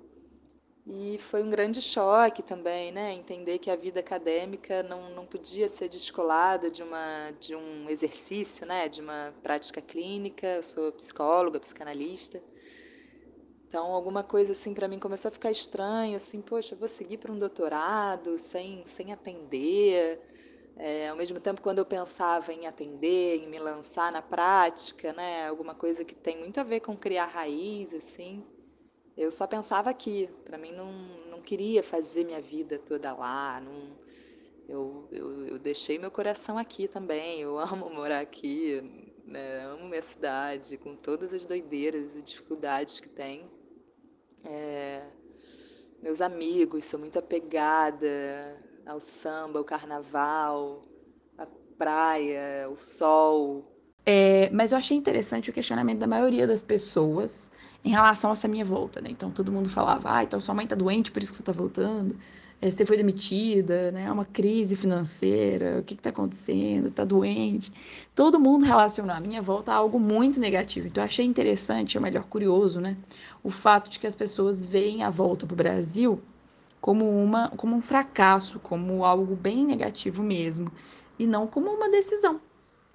E 0.85 1.17
foi 1.19 1.45
um 1.45 1.49
grande 1.49 1.81
choque 1.81 2.43
também, 2.43 2.91
né? 2.91 3.13
Entender 3.13 3.59
que 3.59 3.71
a 3.71 3.77
vida 3.77 4.01
acadêmica 4.01 4.83
não, 4.83 5.11
não 5.11 5.25
podia 5.25 5.69
ser 5.69 5.89
descolada 5.89 6.69
de, 6.71 6.83
uma, 6.83 7.31
de 7.39 7.55
um 7.55 7.89
exercício, 7.89 8.67
né? 8.67 8.89
De 8.89 9.01
uma 9.01 9.33
prática 9.43 9.81
clínica. 9.81 10.47
Eu 10.47 10.63
sou 10.63 10.91
psicóloga, 10.91 11.61
psicanalista. 11.61 12.43
Então, 13.69 13.93
alguma 13.93 14.25
coisa 14.25 14.53
assim 14.53 14.75
para 14.75 14.89
mim 14.89 14.99
começou 14.99 15.29
a 15.29 15.33
ficar 15.33 15.51
estranho, 15.51 16.17
assim, 16.17 16.43
poxa, 16.43 16.77
vou 16.77 16.89
seguir 16.89 17.17
para 17.17 17.33
um 17.33 17.39
doutorado 17.39 18.37
sem, 18.37 18.85
sem 18.85 19.13
atender. 19.13 20.21
É, 20.77 21.09
ao 21.09 21.17
mesmo 21.17 21.39
tempo, 21.39 21.61
quando 21.61 21.79
eu 21.79 21.85
pensava 21.85 22.53
em 22.53 22.67
atender, 22.67 23.43
em 23.43 23.47
me 23.47 23.59
lançar 23.59 24.11
na 24.11 24.23
prática, 24.23 25.13
né, 25.13 25.47
alguma 25.47 25.75
coisa 25.75 26.05
que 26.05 26.15
tem 26.15 26.39
muito 26.39 26.59
a 26.59 26.65
ver 26.65 26.81
com 26.81 26.97
criar 26.97 27.27
raiz, 27.27 27.93
assim, 27.93 28.45
eu 29.17 29.31
só 29.31 29.47
pensava 29.47 29.91
aqui. 29.91 30.29
Para 30.45 30.57
mim, 30.57 30.73
não, 30.73 30.91
não 31.31 31.43
queria 31.43 31.83
fazer 31.83 32.25
minha 32.25 32.41
vida 32.41 32.79
toda 32.79 33.13
lá. 33.13 33.61
Não, 33.61 33.97
eu, 34.69 35.09
eu, 35.13 35.47
eu 35.49 35.59
deixei 35.59 35.99
meu 35.99 36.11
coração 36.11 36.57
aqui 36.57 36.89
também. 36.89 37.41
Eu 37.41 37.59
amo 37.61 37.91
morar 37.91 38.21
aqui, 38.21 38.81
né, 39.27 39.65
amo 39.67 39.89
minha 39.89 40.03
cidade, 40.03 40.79
com 40.79 40.97
todas 40.97 41.35
as 41.35 41.45
doideiras 41.45 42.17
e 42.17 42.23
dificuldades 42.23 42.99
que 42.99 43.09
tem. 43.09 43.51
É, 44.45 45.07
meus 46.03 46.21
amigos, 46.21 46.87
sou 46.87 46.99
muito 46.99 47.19
apegada 47.19 48.09
ao 48.87 49.01
samba, 49.01 49.59
ao 49.59 49.65
carnaval, 49.65 50.83
a 51.39 51.47
praia, 51.79 52.69
o 52.71 52.77
sol. 52.77 53.65
É, 54.05 54.51
mas 54.51 54.73
eu 54.73 54.79
achei 54.79 54.97
interessante 54.97 55.51
o 55.51 55.53
questionamento 55.53 56.01
da 56.01 56.07
maioria 56.07 56.47
das 56.47 56.63
pessoas 56.63 57.51
em 57.85 57.91
relação 57.91 58.31
a 58.31 58.33
essa 58.33 58.49
minha 58.49 58.65
volta, 58.65 59.01
né? 59.01 59.11
Então 59.11 59.31
todo 59.31 59.53
mundo 59.53 59.69
falava, 59.71 60.17
ah, 60.17 60.23
então 60.23 60.41
sua 60.41 60.55
mãe 60.55 60.67
tá 60.67 60.77
doente, 60.77 61.11
por 61.11 61.23
isso 61.23 61.33
que 61.33 61.39
você 61.39 61.43
tá 61.45 61.53
voltando. 61.53 62.17
É, 62.61 62.71
você 62.71 62.87
foi 62.87 62.97
demitida, 62.97 63.91
né? 63.91 64.05
É 64.05 64.13
uma 64.13 64.25
crise 64.25 64.77
financeira, 64.77 65.81
o 65.81 65.83
que 65.83 65.97
que 65.97 66.03
tá 66.03 66.11
acontecendo? 66.11 66.91
Tá 66.93 67.05
doente. 67.05 67.73
Todo 68.15 68.39
mundo 68.39 68.65
relacionou 68.65 69.15
a 69.15 69.21
minha 69.21 69.43
volta 69.43 69.73
a 69.73 69.77
algo 69.77 69.99
muito 69.99 70.39
negativo. 70.39 70.87
Então 70.87 71.03
eu 71.03 71.07
achei 71.07 71.25
interessante, 71.27 71.99
ou 71.99 72.03
melhor, 72.03 72.25
curioso, 72.25 72.81
né? 72.81 72.97
O 73.43 73.51
fato 73.51 73.91
de 73.91 73.99
que 73.99 74.07
as 74.07 74.15
pessoas 74.15 74.65
veem 74.65 75.03
a 75.03 75.11
volta 75.11 75.45
pro 75.47 75.57
Brasil 75.57 76.23
como, 76.83 77.09
uma, 77.09 77.49
como 77.51 77.77
um 77.77 77.81
fracasso, 77.81 78.59
como 78.59 79.05
algo 79.05 79.37
bem 79.37 79.65
negativo 79.65 80.23
mesmo, 80.23 80.71
e 81.17 81.27
não 81.27 81.47
como 81.47 81.71
uma 81.71 81.89
decisão, 81.89 82.41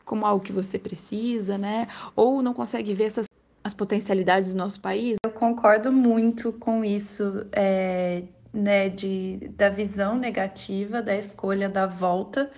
como 0.03 0.25
algo 0.25 0.44
que 0.44 0.51
você 0.51 0.77
precisa, 0.77 1.58
né? 1.58 1.88
Ou 2.13 2.44
não 2.44 2.53
consegue 2.53 2.94
ver 2.94 3.06
essas 3.06 3.25
as 3.63 3.74
potencialidades 3.74 4.53
do 4.53 4.58
nosso 4.58 4.79
país. 4.79 5.17
Eu 5.25 5.32
concordo 5.32 5.91
muito 5.91 6.53
com 6.53 6.86
isso, 6.86 7.46
é, 7.51 8.24
né, 8.53 8.88
de, 8.88 9.51
da 9.58 9.67
visão 9.67 10.17
negativa 10.17 11.01
da 11.01 11.15
escolha 11.15 11.67
da 11.67 11.86
volta 11.86 12.50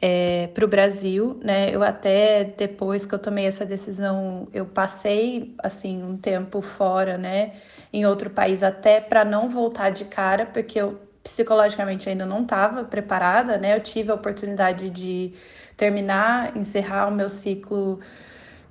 é, 0.00 0.48
para 0.54 0.64
o 0.64 0.68
Brasil, 0.68 1.38
né? 1.42 1.74
Eu 1.74 1.82
até 1.82 2.44
depois 2.44 3.04
que 3.04 3.14
eu 3.14 3.18
tomei 3.18 3.46
essa 3.46 3.66
decisão, 3.66 4.48
eu 4.52 4.64
passei 4.66 5.54
assim 5.62 6.02
um 6.02 6.16
tempo 6.16 6.62
fora, 6.62 7.18
né, 7.18 7.52
em 7.92 8.06
outro 8.06 8.30
país 8.30 8.62
até 8.62 9.00
para 9.00 9.24
não 9.24 9.48
voltar 9.50 9.90
de 9.90 10.04
cara, 10.06 10.46
porque 10.46 10.80
eu 10.80 11.00
psicologicamente 11.22 12.08
ainda 12.08 12.24
não 12.24 12.42
estava 12.42 12.84
preparada, 12.84 13.58
né? 13.58 13.76
Eu 13.76 13.80
tive 13.80 14.10
a 14.10 14.14
oportunidade 14.14 14.88
de 14.90 15.34
terminar, 15.76 16.56
encerrar 16.56 17.08
o 17.08 17.10
meu 17.10 17.28
ciclo 17.28 18.00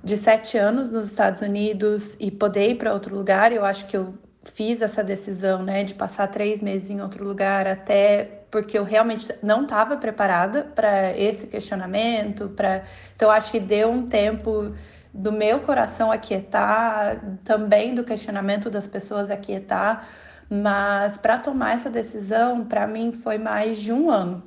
de 0.02 0.16
sete 0.16 0.58
anos 0.58 0.90
nos 0.92 1.06
Estados 1.06 1.42
Unidos 1.42 2.16
e 2.18 2.30
poder 2.30 2.70
ir 2.70 2.74
para 2.76 2.92
outro 2.92 3.14
lugar. 3.14 3.52
Eu 3.52 3.64
acho 3.64 3.86
que 3.86 3.96
eu 3.96 4.14
fiz 4.44 4.82
essa 4.82 5.04
decisão, 5.04 5.62
né, 5.62 5.84
de 5.84 5.94
passar 5.94 6.26
três 6.28 6.60
meses 6.60 6.90
em 6.90 7.00
outro 7.00 7.24
lugar 7.24 7.66
até 7.66 8.39
porque 8.50 8.76
eu 8.76 8.84
realmente 8.84 9.32
não 9.42 9.62
estava 9.62 9.96
preparada 9.96 10.64
para 10.74 11.16
esse 11.16 11.46
questionamento, 11.46 12.48
para 12.50 12.82
então 13.14 13.30
acho 13.30 13.50
que 13.50 13.60
deu 13.60 13.90
um 13.90 14.06
tempo 14.06 14.74
do 15.12 15.32
meu 15.32 15.60
coração 15.60 16.10
aquietar, 16.10 17.20
também 17.44 17.94
do 17.94 18.04
questionamento 18.04 18.70
das 18.70 18.86
pessoas 18.86 19.30
aquietar, 19.30 20.08
mas 20.48 21.18
para 21.18 21.38
tomar 21.38 21.74
essa 21.74 21.90
decisão, 21.90 22.64
para 22.64 22.86
mim 22.86 23.12
foi 23.12 23.38
mais 23.38 23.78
de 23.78 23.92
um 23.92 24.10
ano, 24.10 24.42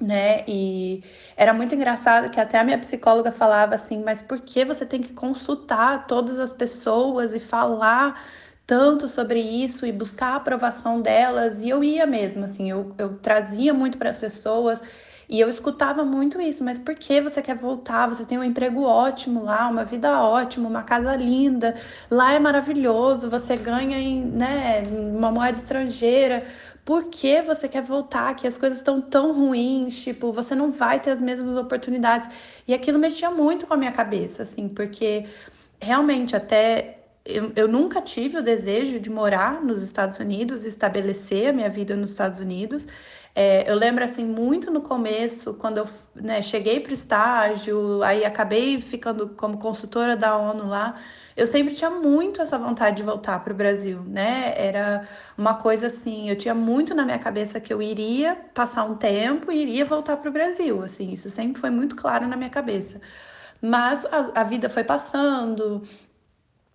né? 0.00 0.44
E 0.46 1.02
era 1.36 1.52
muito 1.52 1.74
engraçado 1.74 2.30
que 2.30 2.40
até 2.40 2.58
a 2.58 2.64
minha 2.64 2.78
psicóloga 2.78 3.32
falava 3.32 3.74
assim, 3.74 4.02
mas 4.02 4.20
por 4.20 4.40
que 4.40 4.64
você 4.64 4.86
tem 4.86 5.00
que 5.00 5.12
consultar 5.12 6.06
todas 6.06 6.38
as 6.38 6.52
pessoas 6.52 7.34
e 7.34 7.40
falar 7.40 8.20
tanto 8.68 9.08
sobre 9.08 9.40
isso 9.40 9.86
e 9.86 9.90
buscar 9.90 10.34
a 10.34 10.36
aprovação 10.36 11.00
delas. 11.00 11.62
E 11.62 11.70
eu 11.70 11.82
ia 11.82 12.06
mesmo, 12.06 12.44
assim, 12.44 12.70
eu, 12.70 12.94
eu 12.98 13.16
trazia 13.16 13.72
muito 13.72 13.96
para 13.96 14.10
as 14.10 14.18
pessoas 14.18 14.82
e 15.26 15.40
eu 15.40 15.48
escutava 15.48 16.04
muito 16.04 16.38
isso. 16.38 16.62
Mas 16.62 16.78
por 16.78 16.94
que 16.94 17.18
você 17.18 17.40
quer 17.40 17.56
voltar? 17.56 18.06
Você 18.08 18.26
tem 18.26 18.36
um 18.38 18.44
emprego 18.44 18.82
ótimo 18.82 19.42
lá, 19.42 19.66
uma 19.68 19.86
vida 19.86 20.20
ótima, 20.22 20.68
uma 20.68 20.82
casa 20.82 21.16
linda, 21.16 21.76
lá 22.10 22.34
é 22.34 22.38
maravilhoso, 22.38 23.30
você 23.30 23.56
ganha 23.56 23.98
em 23.98 24.20
né, 24.22 24.82
uma 25.16 25.30
moeda 25.30 25.56
estrangeira. 25.56 26.44
Por 26.84 27.06
que 27.06 27.40
você 27.40 27.68
quer 27.68 27.82
voltar? 27.82 28.34
Que 28.34 28.46
as 28.46 28.58
coisas 28.58 28.78
estão 28.78 29.00
tão 29.00 29.32
ruins, 29.32 29.98
tipo, 30.02 30.30
você 30.30 30.54
não 30.54 30.70
vai 30.70 31.00
ter 31.00 31.12
as 31.12 31.22
mesmas 31.22 31.56
oportunidades. 31.56 32.28
E 32.66 32.74
aquilo 32.74 32.98
mexia 32.98 33.30
muito 33.30 33.66
com 33.66 33.72
a 33.72 33.78
minha 33.78 33.92
cabeça, 33.92 34.42
assim, 34.42 34.68
porque 34.68 35.24
realmente 35.80 36.36
até 36.36 36.97
eu, 37.28 37.52
eu 37.54 37.68
nunca 37.68 38.00
tive 38.00 38.38
o 38.38 38.42
desejo 38.42 38.98
de 38.98 39.10
morar 39.10 39.62
nos 39.62 39.82
Estados 39.82 40.18
Unidos, 40.18 40.64
estabelecer 40.64 41.50
a 41.50 41.52
minha 41.52 41.68
vida 41.68 41.94
nos 41.94 42.12
Estados 42.12 42.40
Unidos. 42.40 42.86
É, 43.34 43.70
eu 43.70 43.76
lembro 43.76 44.02
assim 44.02 44.24
muito 44.24 44.70
no 44.70 44.80
começo, 44.80 45.52
quando 45.54 45.78
eu 45.78 45.86
né, 46.14 46.40
cheguei 46.40 46.80
para 46.80 46.90
o 46.90 46.94
estágio, 46.94 48.02
aí 48.02 48.24
acabei 48.24 48.80
ficando 48.80 49.28
como 49.28 49.58
consultora 49.58 50.16
da 50.16 50.36
ONU 50.36 50.66
lá. 50.66 50.96
Eu 51.36 51.46
sempre 51.46 51.74
tinha 51.74 51.90
muito 51.90 52.40
essa 52.40 52.58
vontade 52.58 52.96
de 52.96 53.02
voltar 53.02 53.38
para 53.44 53.52
o 53.52 53.56
Brasil, 53.56 54.00
né? 54.06 54.54
Era 54.56 55.06
uma 55.36 55.54
coisa 55.54 55.86
assim, 55.88 56.30
eu 56.30 56.36
tinha 56.36 56.54
muito 56.54 56.94
na 56.94 57.04
minha 57.04 57.18
cabeça 57.18 57.60
que 57.60 57.72
eu 57.72 57.80
iria 57.82 58.34
passar 58.54 58.84
um 58.84 58.96
tempo 58.96 59.52
e 59.52 59.62
iria 59.62 59.84
voltar 59.84 60.16
para 60.16 60.30
o 60.30 60.32
Brasil, 60.32 60.82
assim, 60.82 61.12
isso 61.12 61.28
sempre 61.30 61.60
foi 61.60 61.70
muito 61.70 61.94
claro 61.94 62.26
na 62.26 62.36
minha 62.36 62.50
cabeça. 62.50 63.00
Mas 63.60 64.04
a, 64.06 64.40
a 64.40 64.44
vida 64.44 64.68
foi 64.68 64.84
passando, 64.84 65.82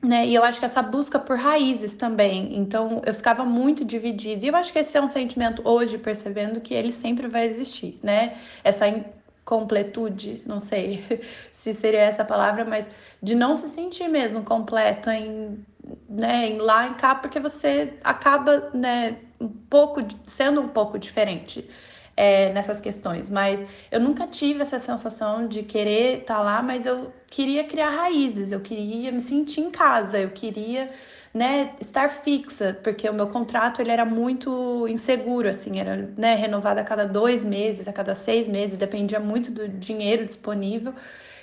né? 0.04 0.28
E 0.28 0.36
eu 0.36 0.44
acho 0.44 0.60
que 0.60 0.66
essa 0.66 0.82
busca 0.82 1.18
por 1.18 1.38
raízes 1.38 1.94
também. 1.94 2.56
Então, 2.58 3.02
eu 3.06 3.14
ficava 3.14 3.46
muito 3.46 3.86
dividida. 3.86 4.46
E 4.46 4.50
eu 4.50 4.56
acho 4.56 4.74
que 4.74 4.80
esse 4.80 4.98
é 4.98 5.02
um 5.02 5.08
sentimento 5.08 5.62
hoje, 5.66 5.98
percebendo 5.98 6.60
que 6.60 6.74
ele 6.74 6.92
sempre 6.92 7.28
vai 7.28 7.46
existir, 7.46 8.00
né? 8.04 8.38
Essa 8.64 8.86
incompletude, 8.88 10.44
não 10.46 10.60
sei 10.60 11.04
se 11.54 11.74
seria 11.74 12.02
essa 12.02 12.26
palavra, 12.26 12.66
mas 12.66 12.88
de 13.22 13.34
não 13.34 13.56
se 13.56 13.70
sentir 13.70 14.10
mesmo 14.10 14.44
completo 14.44 15.10
em, 15.10 15.64
né, 16.10 16.48
em 16.48 16.58
lá, 16.58 16.88
em 16.88 16.94
cá, 16.96 17.16
porque 17.16 17.40
você 17.40 17.94
acaba, 18.04 18.70
né, 18.74 19.18
um 19.40 19.48
pouco 19.48 20.02
sendo 20.28 20.62
um 20.62 20.68
pouco 20.68 21.00
diferente. 21.00 21.70
É, 22.16 22.52
nessas 22.54 22.80
questões, 22.80 23.30
mas 23.30 23.64
eu 23.92 24.00
nunca 24.00 24.28
tive 24.28 24.62
essa 24.62 24.78
sensação 24.80 25.48
de 25.48 25.64
querer 25.64 26.20
estar 26.20 26.36
tá 26.36 26.42
lá, 26.42 26.62
mas 26.62 26.86
eu 26.86 27.12
queria 27.28 27.64
criar 27.64 27.90
raízes, 27.90 28.52
eu 28.52 28.60
queria 28.60 29.12
me 29.12 29.22
sentir 29.22 29.62
em 29.62 29.72
casa, 29.72 30.20
eu 30.20 30.30
queria 30.30 30.92
né, 31.34 31.74
estar 31.82 32.10
fixa, 32.10 32.80
porque 32.84 33.10
o 33.10 33.14
meu 33.14 33.28
contrato 33.28 33.82
ele 33.82 33.90
era 33.92 34.06
muito 34.06 34.88
inseguro, 34.88 35.50
assim, 35.50 35.80
era 35.80 36.10
né, 36.16 36.36
renovado 36.36 36.80
a 36.80 36.84
cada 36.84 37.06
dois 37.08 37.44
meses, 37.44 37.88
a 37.88 37.94
cada 37.94 38.14
seis 38.14 38.48
meses, 38.48 38.78
dependia 38.78 39.20
muito 39.20 39.52
do 39.52 39.68
dinheiro 39.68 40.24
disponível. 40.24 40.94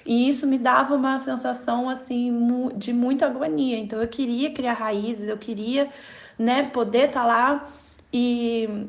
E 0.06 0.30
isso 0.30 0.46
me 0.46 0.56
dava 0.58 0.94
uma 0.94 1.18
sensação 1.18 1.88
assim 1.88 2.32
de 2.76 2.92
muita 2.92 3.26
agonia. 3.26 3.76
Então 3.78 4.00
eu 4.00 4.08
queria 4.08 4.50
criar 4.50 4.74
raízes, 4.74 5.28
eu 5.28 5.36
queria, 5.36 5.88
né, 6.38 6.62
poder 6.62 7.08
estar 7.08 7.22
tá 7.22 7.26
lá 7.26 7.68
e 8.12 8.88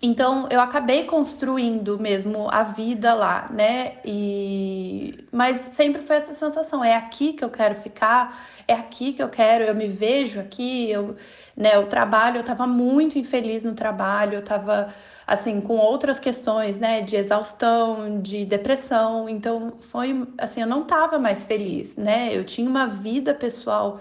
então 0.00 0.46
eu 0.50 0.60
acabei 0.60 1.04
construindo 1.04 1.98
mesmo 1.98 2.48
a 2.50 2.62
vida 2.62 3.14
lá, 3.14 3.48
né? 3.50 3.94
E 4.04 5.24
mas 5.32 5.58
sempre 5.58 6.02
foi 6.02 6.16
essa 6.16 6.34
sensação, 6.34 6.84
é 6.84 6.94
aqui 6.94 7.32
que 7.32 7.44
eu 7.44 7.50
quero 7.50 7.74
ficar, 7.76 8.46
é 8.68 8.74
aqui 8.74 9.12
que 9.12 9.22
eu 9.22 9.28
quero, 9.28 9.64
eu 9.64 9.74
me 9.74 9.88
vejo 9.88 10.38
aqui, 10.40 10.90
eu, 10.90 11.16
né, 11.56 11.78
o 11.78 11.86
trabalho, 11.86 12.36
eu 12.38 12.40
estava 12.40 12.66
muito 12.66 13.18
infeliz 13.18 13.64
no 13.64 13.74
trabalho, 13.74 14.34
eu 14.34 14.40
estava 14.40 14.94
assim 15.26 15.60
com 15.60 15.76
outras 15.76 16.20
questões, 16.20 16.78
né, 16.78 17.00
de 17.02 17.16
exaustão, 17.16 18.20
de 18.20 18.44
depressão, 18.44 19.28
então 19.28 19.74
foi 19.80 20.26
assim, 20.38 20.60
eu 20.60 20.66
não 20.66 20.82
estava 20.82 21.18
mais 21.18 21.44
feliz, 21.44 21.96
né? 21.96 22.30
Eu 22.32 22.44
tinha 22.44 22.68
uma 22.68 22.86
vida 22.86 23.34
pessoal 23.34 24.00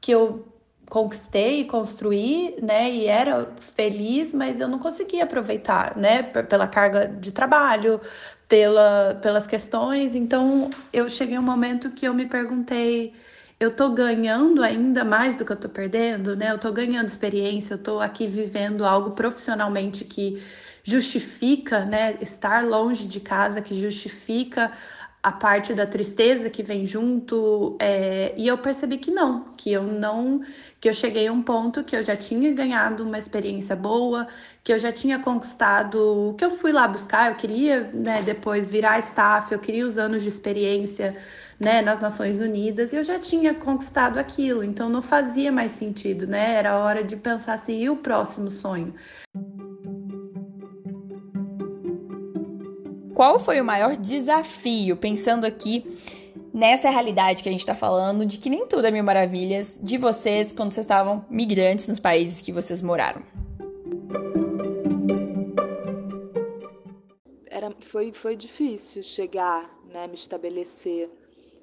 que 0.00 0.10
eu 0.12 0.53
conquistei 0.88 1.60
e 1.60 1.64
construí, 1.64 2.56
né, 2.62 2.90
e 2.90 3.06
era 3.06 3.48
feliz, 3.58 4.32
mas 4.32 4.60
eu 4.60 4.68
não 4.68 4.78
conseguia 4.78 5.24
aproveitar, 5.24 5.96
né, 5.96 6.22
pela 6.22 6.66
carga 6.68 7.08
de 7.08 7.32
trabalho, 7.32 8.00
pela, 8.48 9.18
pelas 9.22 9.46
questões. 9.46 10.14
Então, 10.14 10.70
eu 10.92 11.08
cheguei 11.08 11.36
a 11.36 11.40
um 11.40 11.42
momento 11.42 11.90
que 11.90 12.06
eu 12.06 12.14
me 12.14 12.26
perguntei, 12.26 13.12
eu 13.58 13.70
tô 13.70 13.90
ganhando 13.90 14.62
ainda 14.62 15.04
mais 15.04 15.36
do 15.36 15.44
que 15.44 15.52
eu 15.52 15.56
tô 15.56 15.68
perdendo, 15.68 16.36
né? 16.36 16.50
Eu 16.50 16.58
tô 16.58 16.72
ganhando 16.72 17.06
experiência, 17.08 17.74
eu 17.74 17.78
tô 17.78 18.00
aqui 18.00 18.26
vivendo 18.26 18.84
algo 18.84 19.12
profissionalmente 19.12 20.04
que 20.04 20.42
justifica, 20.82 21.84
né, 21.84 22.18
estar 22.20 22.64
longe 22.64 23.06
de 23.06 23.18
casa, 23.20 23.62
que 23.62 23.74
justifica 23.74 24.70
a 25.24 25.32
parte 25.32 25.72
da 25.72 25.86
tristeza 25.86 26.50
que 26.50 26.62
vem 26.62 26.86
junto, 26.86 27.78
é, 27.80 28.34
e 28.36 28.46
eu 28.46 28.58
percebi 28.58 28.98
que 28.98 29.10
não, 29.10 29.46
que 29.56 29.72
eu 29.72 29.82
não, 29.82 30.42
que 30.78 30.86
eu 30.86 30.92
cheguei 30.92 31.26
a 31.28 31.32
um 31.32 31.42
ponto 31.42 31.82
que 31.82 31.96
eu 31.96 32.02
já 32.02 32.14
tinha 32.14 32.52
ganhado 32.52 33.02
uma 33.02 33.18
experiência 33.18 33.74
boa, 33.74 34.28
que 34.62 34.70
eu 34.70 34.78
já 34.78 34.92
tinha 34.92 35.18
conquistado, 35.18 36.34
que 36.36 36.44
eu 36.44 36.50
fui 36.50 36.72
lá 36.72 36.86
buscar, 36.86 37.30
eu 37.30 37.36
queria, 37.36 37.90
né, 37.94 38.20
depois 38.22 38.68
virar 38.68 38.98
staff, 38.98 39.50
eu 39.50 39.58
queria 39.58 39.86
os 39.86 39.96
anos 39.96 40.22
de 40.22 40.28
experiência, 40.28 41.16
né, 41.58 41.80
nas 41.80 42.00
Nações 42.00 42.38
Unidas, 42.38 42.92
e 42.92 42.96
eu 42.96 43.04
já 43.04 43.18
tinha 43.18 43.54
conquistado 43.54 44.18
aquilo, 44.18 44.62
então 44.62 44.90
não 44.90 45.00
fazia 45.00 45.50
mais 45.50 45.72
sentido, 45.72 46.26
né, 46.26 46.54
era 46.56 46.78
hora 46.78 47.02
de 47.02 47.16
pensar 47.16 47.54
assim, 47.54 47.80
e 47.80 47.88
o 47.88 47.96
próximo 47.96 48.50
sonho? 48.50 48.94
Qual 53.14 53.38
foi 53.38 53.60
o 53.60 53.64
maior 53.64 53.96
desafio, 53.96 54.96
pensando 54.96 55.44
aqui 55.44 55.86
nessa 56.52 56.90
realidade 56.90 57.44
que 57.44 57.48
a 57.48 57.52
gente 57.52 57.60
está 57.60 57.74
falando, 57.74 58.26
de 58.26 58.38
que 58.38 58.50
nem 58.50 58.66
tudo 58.66 58.88
é 58.88 58.90
mil 58.90 59.04
maravilhas, 59.04 59.78
de 59.80 59.96
vocês 59.96 60.52
quando 60.52 60.72
vocês 60.72 60.84
estavam 60.84 61.24
migrantes 61.30 61.86
nos 61.86 62.00
países 62.00 62.40
que 62.40 62.50
vocês 62.50 62.82
moraram? 62.82 63.22
Era, 67.46 67.72
foi, 67.78 68.12
foi 68.12 68.34
difícil 68.34 69.04
chegar, 69.04 69.70
né, 69.92 70.08
me 70.08 70.14
estabelecer. 70.14 71.08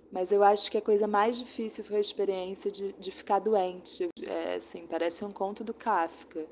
Mas 0.09 0.31
eu 0.31 0.43
acho 0.43 0.71
que 0.71 0.77
a 0.77 0.81
coisa 0.81 1.05
mais 1.05 1.37
difícil 1.37 1.83
foi 1.83 1.97
a 1.97 2.01
experiência 2.01 2.71
de, 2.71 2.93
de 2.93 3.11
ficar 3.11 3.39
doente. 3.39 4.07
É, 4.23 4.55
assim, 4.55 4.87
parece 4.89 5.25
um 5.25 5.33
conto 5.33 5.65
do 5.65 5.73
Kafka. 5.73 6.45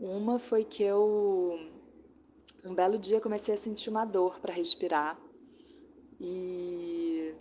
Uma 0.00 0.40
foi 0.40 0.64
que 0.64 0.82
eu 0.82 1.81
um 2.64 2.74
belo 2.74 2.98
dia 2.98 3.20
comecei 3.20 3.54
a 3.54 3.58
sentir 3.58 3.90
uma 3.90 4.04
dor 4.04 4.38
para 4.40 4.52
respirar 4.52 5.18
e 6.20 7.34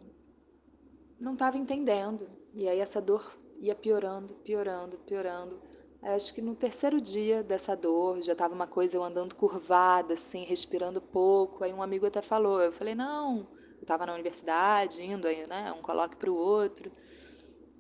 não 1.20 1.34
estava 1.34 1.58
entendendo. 1.58 2.28
E 2.54 2.68
aí 2.68 2.80
essa 2.80 3.00
dor 3.00 3.38
ia 3.60 3.76
piorando, 3.76 4.34
piorando, 4.36 4.98
piorando. 5.00 5.62
Acho 6.02 6.34
que 6.34 6.42
no 6.42 6.56
terceiro 6.56 7.00
dia 7.00 7.44
dessa 7.44 7.76
dor, 7.76 8.24
já 8.24 8.32
estava 8.32 8.56
uma 8.56 8.66
coisa 8.66 8.98
eu 8.98 9.04
andando 9.04 9.36
curvada, 9.36 10.16
assim, 10.16 10.44
respirando 10.44 11.00
pouco. 11.00 11.64
Aí 11.64 11.72
um 11.72 11.84
amigo 11.84 12.08
até 12.08 12.24
falou, 12.24 12.60
eu 12.60 12.72
falei, 12.72 12.96
não, 12.96 13.48
eu 13.76 13.82
estava 13.82 14.08
na 14.08 14.14
universidade, 14.14 15.00
indo 15.04 15.28
aí, 15.28 15.48
né, 15.48 15.72
um 15.78 15.82
coloque 15.82 16.16
para 16.16 16.32
o 16.32 16.36
outro. 16.36 16.92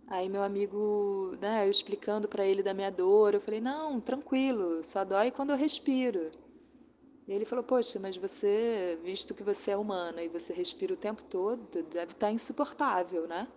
Aí 0.05 0.29
meu 0.29 0.43
amigo, 0.43 1.35
né, 1.41 1.65
eu 1.65 1.71
explicando 1.71 2.27
para 2.27 2.45
ele 2.45 2.61
da 2.61 2.75
minha 2.75 2.91
dor, 2.91 3.33
eu 3.33 3.41
falei, 3.41 3.59
não, 3.59 3.99
tranquilo, 3.99 4.83
só 4.83 5.03
dói 5.03 5.31
quando 5.31 5.49
eu 5.49 5.57
respiro. 5.57 6.29
E 7.27 7.33
ele 7.33 7.45
falou: 7.45 7.63
Poxa, 7.63 7.99
mas 7.99 8.17
você, 8.17 8.99
visto 9.03 9.33
que 9.33 9.43
você 9.43 9.71
é 9.71 9.77
humana 9.77 10.23
e 10.23 10.27
você 10.27 10.53
respira 10.53 10.93
o 10.93 10.97
tempo 10.97 11.23
todo, 11.23 11.65
deve 11.83 12.11
estar 12.11 12.27
tá 12.27 12.31
insuportável, 12.31 13.27
né? 13.27 13.47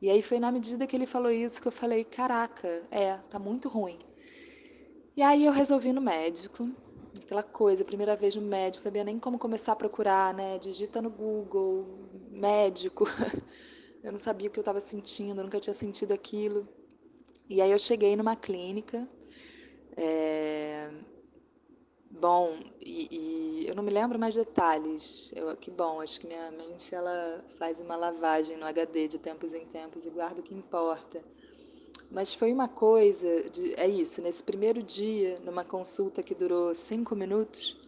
E 0.00 0.10
aí 0.10 0.22
foi 0.22 0.40
na 0.40 0.50
medida 0.50 0.86
que 0.86 0.96
ele 0.96 1.06
falou 1.06 1.30
isso 1.30 1.60
que 1.60 1.68
eu 1.68 1.72
falei: 1.72 2.04
Caraca, 2.04 2.68
é, 2.90 3.16
tá 3.30 3.38
muito 3.38 3.68
ruim. 3.68 3.98
E 5.16 5.22
aí 5.22 5.44
eu 5.44 5.52
resolvi 5.52 5.92
no 5.92 6.00
médico, 6.00 6.70
aquela 7.16 7.42
coisa, 7.42 7.84
primeira 7.84 8.16
vez 8.16 8.34
no 8.36 8.42
médico, 8.42 8.82
sabia 8.82 9.04
nem 9.04 9.18
como 9.18 9.38
começar 9.38 9.72
a 9.72 9.76
procurar, 9.76 10.34
né? 10.34 10.58
Digita 10.58 11.02
no 11.02 11.10
Google, 11.10 11.86
médico. 12.30 13.06
Eu 14.02 14.12
não 14.12 14.18
sabia 14.18 14.48
o 14.48 14.50
que 14.50 14.58
eu 14.58 14.62
estava 14.62 14.80
sentindo, 14.80 15.42
nunca 15.42 15.60
tinha 15.60 15.74
sentido 15.74 16.12
aquilo. 16.12 16.66
E 17.50 17.60
aí 17.60 17.70
eu 17.70 17.78
cheguei 17.78 18.16
numa 18.16 18.34
clínica. 18.34 19.06
É 19.94 20.88
Bom, 22.20 22.58
e, 22.78 23.08
e, 23.10 23.66
eu 23.66 23.74
não 23.74 23.82
me 23.82 23.90
lembro 23.90 24.18
mais 24.18 24.34
detalhes. 24.34 25.32
Eu, 25.34 25.56
que 25.56 25.70
bom, 25.70 26.02
acho 26.02 26.20
que 26.20 26.26
minha 26.26 26.50
mente 26.50 26.94
ela 26.94 27.42
faz 27.56 27.80
uma 27.80 27.96
lavagem 27.96 28.58
no 28.58 28.66
HD 28.66 29.08
de 29.08 29.18
tempos 29.18 29.54
em 29.54 29.64
tempos 29.64 30.04
e 30.04 30.10
guarda 30.10 30.40
o 30.40 30.42
que 30.42 30.54
importa. 30.54 31.24
Mas 32.10 32.34
foi 32.34 32.52
uma 32.52 32.68
coisa, 32.68 33.48
de, 33.48 33.72
é 33.74 33.88
isso, 33.88 34.20
nesse 34.20 34.44
primeiro 34.44 34.82
dia, 34.82 35.40
numa 35.46 35.64
consulta 35.64 36.22
que 36.22 36.34
durou 36.34 36.74
cinco 36.74 37.16
minutos, 37.16 37.80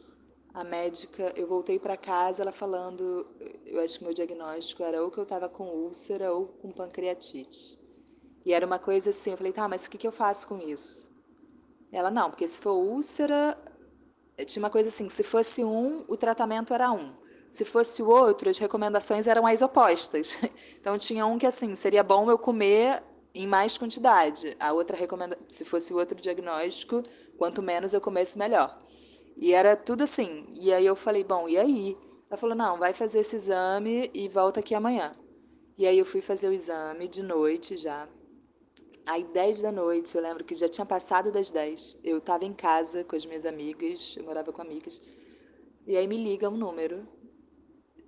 a 0.54 0.64
médica, 0.64 1.30
eu 1.36 1.46
voltei 1.46 1.78
para 1.78 1.94
casa, 1.98 2.42
ela 2.42 2.52
falando, 2.52 3.26
eu 3.66 3.80
acho 3.80 3.98
que 3.98 4.04
meu 4.04 4.14
diagnóstico 4.14 4.82
era 4.82 5.04
ou 5.04 5.10
que 5.10 5.18
eu 5.18 5.24
estava 5.24 5.46
com 5.46 5.64
úlcera 5.64 6.32
ou 6.32 6.46
com 6.46 6.72
pancreatite. 6.72 7.78
E 8.46 8.54
era 8.54 8.64
uma 8.64 8.78
coisa 8.78 9.10
assim, 9.10 9.32
eu 9.32 9.36
falei, 9.36 9.52
tá, 9.52 9.68
mas 9.68 9.84
o 9.84 9.90
que, 9.90 9.98
que 9.98 10.06
eu 10.06 10.12
faço 10.12 10.48
com 10.48 10.58
isso? 10.58 11.12
Ela, 11.90 12.10
não, 12.10 12.30
porque 12.30 12.48
se 12.48 12.58
for 12.58 12.72
úlcera, 12.72 13.58
tinha 14.44 14.62
uma 14.62 14.70
coisa 14.70 14.88
assim, 14.88 15.08
se 15.08 15.22
fosse 15.22 15.64
um, 15.64 16.04
o 16.08 16.16
tratamento 16.16 16.72
era 16.72 16.90
um. 16.90 17.12
Se 17.50 17.64
fosse 17.64 18.02
o 18.02 18.08
outro, 18.08 18.48
as 18.48 18.58
recomendações 18.58 19.26
eram 19.26 19.46
as 19.46 19.62
opostas. 19.62 20.38
Então 20.80 20.96
tinha 20.98 21.24
um 21.26 21.38
que 21.38 21.46
assim, 21.46 21.76
seria 21.76 22.02
bom 22.02 22.28
eu 22.30 22.38
comer 22.38 23.02
em 23.34 23.46
mais 23.46 23.78
quantidade. 23.78 24.56
A 24.58 24.72
outra 24.72 24.96
recomenda, 24.96 25.38
se 25.48 25.64
fosse 25.64 25.92
o 25.92 25.96
outro 25.96 26.20
diagnóstico, 26.20 27.02
quanto 27.38 27.62
menos 27.62 27.92
eu 27.92 28.00
comesse 28.00 28.38
melhor. 28.38 28.72
E 29.36 29.52
era 29.52 29.76
tudo 29.76 30.04
assim. 30.04 30.46
E 30.50 30.72
aí 30.72 30.84
eu 30.84 30.96
falei, 30.96 31.24
bom, 31.24 31.48
e 31.48 31.56
aí? 31.56 31.96
Ela 32.28 32.38
falou, 32.38 32.56
não, 32.56 32.78
vai 32.78 32.92
fazer 32.92 33.20
esse 33.20 33.36
exame 33.36 34.10
e 34.14 34.28
volta 34.28 34.60
aqui 34.60 34.74
amanhã. 34.74 35.12
E 35.76 35.86
aí 35.86 35.98
eu 35.98 36.06
fui 36.06 36.20
fazer 36.20 36.48
o 36.48 36.52
exame 36.52 37.08
de 37.08 37.22
noite 37.22 37.76
já. 37.76 38.08
Aí, 39.04 39.24
10 39.24 39.62
da 39.62 39.72
noite, 39.72 40.16
eu 40.16 40.22
lembro 40.22 40.44
que 40.44 40.54
já 40.54 40.68
tinha 40.68 40.86
passado 40.86 41.32
das 41.32 41.50
10. 41.50 41.98
Eu 42.04 42.18
estava 42.18 42.44
em 42.44 42.52
casa 42.52 43.02
com 43.02 43.16
as 43.16 43.26
minhas 43.26 43.44
amigas, 43.44 44.16
eu 44.16 44.24
morava 44.24 44.52
com 44.52 44.62
amigas. 44.62 45.00
E 45.86 45.96
aí 45.96 46.06
me 46.06 46.16
liga 46.16 46.48
um 46.48 46.56
número. 46.56 47.06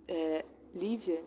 É, 0.06 0.44
Lívia, 0.72 1.24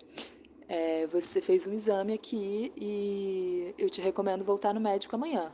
é, 0.68 1.08
você 1.08 1.42
fez 1.42 1.68
um 1.68 1.74
exame 1.74 2.14
aqui 2.14 2.72
e 2.78 3.74
eu 3.78 3.90
te 3.90 4.00
recomendo 4.02 4.46
voltar 4.46 4.74
no 4.74 4.80
médico 4.80 5.16
amanhã. 5.16 5.54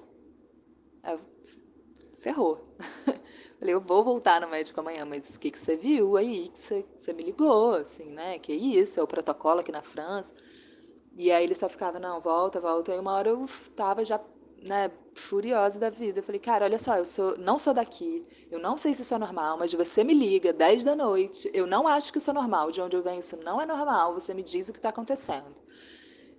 Eu, 1.03 1.19
ferrou. 2.17 2.75
Falei, 3.59 3.73
eu 3.73 3.81
vou 3.81 4.03
voltar 4.03 4.41
no 4.41 4.47
médico 4.47 4.79
amanhã, 4.79 5.05
mas 5.05 5.35
o 5.35 5.39
que, 5.39 5.49
que 5.49 5.59
você 5.59 5.75
viu 5.75 6.17
aí 6.17 6.49
que 6.49 6.59
você, 6.59 6.83
que 6.83 7.01
você 7.01 7.13
me 7.13 7.23
ligou, 7.23 7.75
assim, 7.75 8.05
né? 8.05 8.37
Que 8.37 8.53
isso, 8.53 8.99
é 8.99 9.03
o 9.03 9.07
protocolo 9.07 9.59
aqui 9.59 9.71
na 9.71 9.81
França. 9.81 10.35
E 11.15 11.31
aí 11.31 11.43
ele 11.43 11.55
só 11.55 11.69
ficava, 11.69 11.99
não, 11.99 12.19
volta, 12.21 12.59
volta. 12.59 12.91
Aí 12.91 12.99
uma 12.99 13.13
hora 13.13 13.29
eu 13.29 13.45
tava 13.75 14.03
já, 14.03 14.19
né, 14.61 14.91
furiosa 15.13 15.79
da 15.79 15.89
vida. 15.89 16.19
Eu 16.19 16.23
falei, 16.23 16.39
cara, 16.39 16.65
olha 16.65 16.79
só, 16.79 16.97
eu 16.97 17.05
sou, 17.05 17.37
não 17.37 17.59
sou 17.59 17.73
daqui, 17.73 18.25
eu 18.51 18.59
não 18.59 18.77
sei 18.77 18.93
se 18.93 19.01
isso 19.03 19.13
é 19.13 19.17
normal, 19.17 19.57
mas 19.57 19.73
você 19.73 20.03
me 20.03 20.13
liga 20.13 20.51
10 20.51 20.83
da 20.83 20.95
noite, 20.95 21.49
eu 21.53 21.67
não 21.67 21.87
acho 21.87 22.11
que 22.11 22.17
isso 22.17 22.29
é 22.31 22.33
normal, 22.33 22.71
de 22.71 22.81
onde 22.81 22.95
eu 22.95 23.03
venho 23.03 23.19
isso 23.19 23.37
não 23.43 23.61
é 23.61 23.65
normal, 23.65 24.13
você 24.13 24.33
me 24.33 24.43
diz 24.43 24.69
o 24.69 24.73
que 24.73 24.79
está 24.79 24.89
acontecendo. 24.89 25.55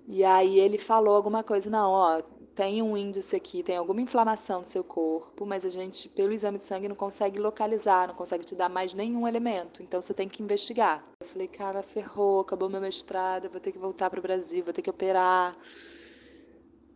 E 0.06 0.22
aí 0.24 0.58
ele 0.60 0.78
falou 0.78 1.14
alguma 1.14 1.42
coisa, 1.42 1.70
não, 1.70 1.90
ó, 1.90 2.20
tem 2.54 2.80
um 2.80 2.96
índice 2.96 3.34
aqui, 3.34 3.62
tem 3.62 3.76
alguma 3.76 4.00
inflamação 4.00 4.60
no 4.60 4.64
seu 4.64 4.84
corpo, 4.84 5.44
mas 5.44 5.64
a 5.64 5.70
gente, 5.70 6.08
pelo 6.08 6.32
exame 6.32 6.58
de 6.58 6.64
sangue, 6.64 6.88
não 6.88 6.94
consegue 6.94 7.38
localizar, 7.38 8.08
não 8.08 8.14
consegue 8.14 8.44
te 8.44 8.54
dar 8.54 8.68
mais 8.68 8.94
nenhum 8.94 9.26
elemento. 9.26 9.82
Então 9.82 10.00
você 10.00 10.14
tem 10.14 10.28
que 10.28 10.42
investigar. 10.42 11.04
Eu 11.20 11.26
falei, 11.26 11.48
cara, 11.48 11.82
ferrou, 11.82 12.40
acabou 12.40 12.68
meu 12.68 12.80
mestrado, 12.80 13.50
vou 13.50 13.60
ter 13.60 13.72
que 13.72 13.78
voltar 13.78 14.08
para 14.08 14.20
o 14.20 14.22
Brasil, 14.22 14.64
vou 14.64 14.72
ter 14.72 14.82
que 14.82 14.90
operar. 14.90 15.56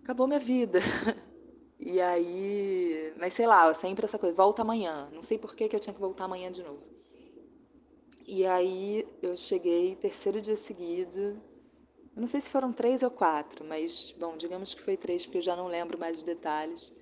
Acabou 0.03 0.27
minha 0.27 0.40
vida. 0.40 0.81
E 1.81 2.01
aí, 2.01 3.14
mas 3.16 3.35
sei 3.35 3.47
lá, 3.47 3.73
sempre 3.73 4.05
essa 4.05 4.18
coisa, 4.18 4.35
volta 4.35 4.62
amanhã. 4.62 5.09
Não 5.12 5.23
sei 5.23 5.38
por 5.38 5.55
que, 5.55 5.68
que 5.68 5.77
eu 5.77 5.81
tinha 5.81 5.94
que 5.94 6.01
voltar 6.01 6.25
amanhã 6.25 6.51
de 6.51 6.61
novo. 6.61 6.83
E 8.27 8.44
aí 8.44 9.07
eu 9.23 9.37
cheguei 9.37 9.94
terceiro 9.94 10.40
dia 10.40 10.57
seguido, 10.57 11.40
eu 12.18 12.20
não 12.20 12.26
sei 12.26 12.40
se 12.40 12.50
foram 12.50 12.72
três 12.72 13.04
ou 13.04 13.12
quatro, 13.12 13.64
mas, 13.64 14.12
bom, 14.18 14.37
digamos 14.37 14.74
que 14.74 14.83
foi 14.83 14.96
três, 14.96 15.24
porque 15.24 15.38
eu 15.38 15.42
já 15.42 15.54
não 15.54 15.68
lembro 15.68 15.96
mais 15.96 16.16
os 16.16 16.24
detalhes. 16.24 16.92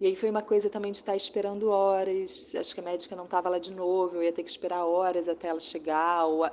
E 0.00 0.06
aí 0.06 0.16
foi 0.16 0.30
uma 0.30 0.40
coisa 0.40 0.70
também 0.70 0.90
de 0.90 0.96
estar 0.96 1.14
esperando 1.14 1.68
horas. 1.68 2.54
Acho 2.58 2.72
que 2.72 2.80
a 2.80 2.82
médica 2.82 3.14
não 3.14 3.26
estava 3.26 3.50
lá 3.50 3.58
de 3.58 3.70
novo, 3.70 4.16
eu 4.16 4.22
ia 4.22 4.32
ter 4.32 4.42
que 4.42 4.48
esperar 4.48 4.86
horas 4.86 5.28
até 5.28 5.48
ela 5.48 5.60
chegar. 5.60 6.24
Ou 6.24 6.44
a... 6.44 6.52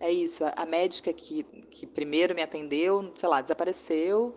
É 0.00 0.10
isso, 0.10 0.44
a, 0.44 0.52
a 0.56 0.66
médica 0.66 1.12
que, 1.12 1.44
que 1.70 1.86
primeiro 1.86 2.34
me 2.34 2.42
atendeu, 2.42 3.12
sei 3.14 3.28
lá, 3.28 3.40
desapareceu. 3.40 4.34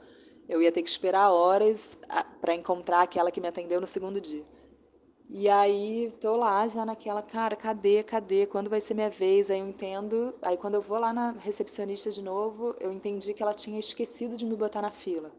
Eu 0.47 0.61
ia 0.61 0.71
ter 0.71 0.83
que 0.83 0.89
esperar 0.89 1.31
horas 1.31 1.97
para 2.39 2.53
encontrar 2.53 3.01
aquela 3.01 3.31
que 3.31 3.41
me 3.41 3.47
atendeu 3.47 3.81
no 3.81 3.87
segundo 3.87 4.21
dia. 4.21 4.45
E 5.29 5.49
aí 5.49 6.11
tô 6.21 6.37
lá 6.37 6.67
já 6.67 6.85
naquela, 6.85 7.21
cara, 7.21 7.55
cadê, 7.55 8.03
cadê? 8.03 8.45
Quando 8.45 8.69
vai 8.69 8.79
ser 8.79 8.93
minha 8.93 9.09
vez? 9.09 9.49
Aí 9.49 9.59
eu 9.59 9.67
entendo. 9.67 10.35
Aí 10.41 10.55
quando 10.55 10.75
eu 10.75 10.81
vou 10.81 10.99
lá 10.99 11.11
na 11.11 11.31
recepcionista 11.31 12.11
de 12.11 12.21
novo, 12.21 12.75
eu 12.79 12.91
entendi 12.93 13.33
que 13.33 13.41
ela 13.41 13.53
tinha 13.53 13.79
esquecido 13.79 14.37
de 14.37 14.45
me 14.45 14.55
botar 14.55 14.81
na 14.81 14.91
fila. 14.91 15.31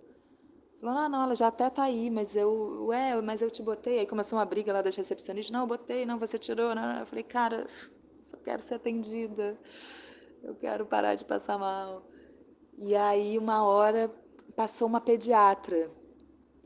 Falou, 0.80 0.96
ah, 0.98 1.08
não, 1.08 1.22
ela 1.22 1.34
já 1.34 1.46
até 1.46 1.70
tá 1.70 1.84
aí, 1.84 2.10
mas 2.10 2.36
eu, 2.36 2.86
ué, 2.88 3.20
mas 3.22 3.40
eu 3.40 3.50
te 3.50 3.62
botei. 3.62 4.00
Aí 4.00 4.06
começou 4.06 4.38
uma 4.38 4.44
briga 4.44 4.72
lá 4.72 4.82
das 4.82 4.96
recepcionistas, 4.96 5.52
não, 5.52 5.60
eu 5.60 5.66
botei, 5.66 6.04
não, 6.04 6.18
você 6.18 6.38
tirou. 6.38 6.74
Não. 6.74 7.00
Eu 7.00 7.06
falei, 7.06 7.24
cara, 7.24 7.66
só 8.22 8.36
quero 8.38 8.62
ser 8.62 8.74
atendida. 8.74 9.58
Eu 10.42 10.54
quero 10.56 10.84
parar 10.84 11.14
de 11.14 11.24
passar 11.24 11.58
mal. 11.58 12.02
E 12.76 12.94
aí 12.94 13.38
uma 13.38 13.64
hora 13.64 14.12
passou 14.54 14.86
uma 14.88 15.00
pediatra 15.00 15.90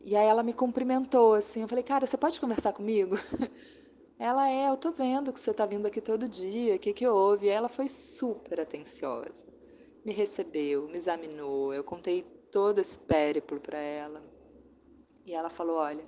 e 0.01 0.17
aí 0.17 0.27
ela 0.27 0.43
me 0.43 0.53
cumprimentou 0.53 1.35
assim. 1.35 1.63
Eu 1.63 1.69
falei, 1.69 1.85
cara, 1.85 2.07
você 2.07 2.17
pode 2.17 2.41
conversar 2.41 2.73
comigo? 2.73 3.17
Ela 4.19 4.51
é, 4.51 4.69
eu 4.69 4.77
tô 4.77 4.93
vendo 4.93 5.33
que 5.33 5.41
você 5.41 5.55
tá 5.55 5.65
vindo 5.65 5.87
aqui 5.87 5.99
todo 5.99 6.29
dia, 6.29 6.75
o 6.75 6.79
que 6.79 6.93
que 6.93 7.07
houve? 7.07 7.47
E 7.47 7.49
ela 7.49 7.71
foi 7.71 7.89
super 7.89 8.61
atenciosa. 8.61 9.47
Me 10.05 10.13
recebeu, 10.13 10.87
me 10.89 10.99
examinou, 10.99 11.73
eu 11.73 11.83
contei 11.83 12.23
todo 12.53 12.81
esse 12.81 12.99
périplo 12.99 13.59
para 13.59 13.79
ela. 13.79 14.23
E 15.25 15.33
ela 15.33 15.49
falou, 15.49 15.77
olha, 15.77 16.05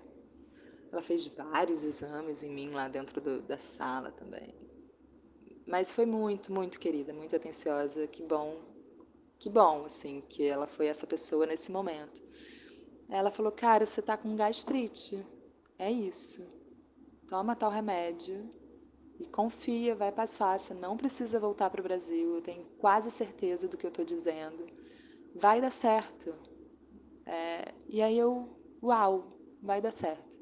ela 0.92 1.00
fez 1.00 1.26
vários 1.26 1.84
exames 1.84 2.42
em 2.42 2.50
mim 2.50 2.70
lá 2.70 2.86
dentro 2.86 3.18
do, 3.18 3.40
da 3.40 3.56
sala 3.56 4.10
também. 4.12 4.54
Mas 5.66 5.90
foi 5.90 6.04
muito, 6.04 6.52
muito 6.52 6.78
querida, 6.78 7.14
muito 7.14 7.34
atenciosa. 7.34 8.06
Que 8.06 8.22
bom, 8.22 8.60
que 9.38 9.48
bom, 9.48 9.86
assim, 9.86 10.22
que 10.28 10.44
ela 10.46 10.66
foi 10.66 10.86
essa 10.86 11.06
pessoa 11.06 11.46
nesse 11.46 11.72
momento. 11.72 12.22
Ela 13.12 13.30
falou: 13.30 13.52
Cara, 13.52 13.84
você 13.84 14.00
tá 14.00 14.16
com 14.16 14.34
gastrite. 14.34 15.22
É 15.78 15.90
isso. 15.92 16.50
Toma 17.28 17.54
tal 17.54 17.70
remédio 17.70 18.48
e 19.20 19.26
confia, 19.26 19.94
vai 19.94 20.10
passar. 20.10 20.58
Você 20.58 20.72
não 20.72 20.96
precisa 20.96 21.38
voltar 21.38 21.68
para 21.68 21.80
o 21.80 21.84
Brasil. 21.84 22.36
Eu 22.36 22.40
tenho 22.40 22.64
quase 22.78 23.10
certeza 23.10 23.68
do 23.68 23.76
que 23.76 23.84
eu 23.84 23.90
estou 23.90 24.04
dizendo. 24.04 24.66
Vai 25.34 25.60
dar 25.60 25.70
certo. 25.70 26.34
É, 27.26 27.74
e 27.86 28.00
aí 28.00 28.16
eu, 28.16 28.48
uau, 28.82 29.36
vai 29.62 29.82
dar 29.82 29.92
certo. 29.92 30.40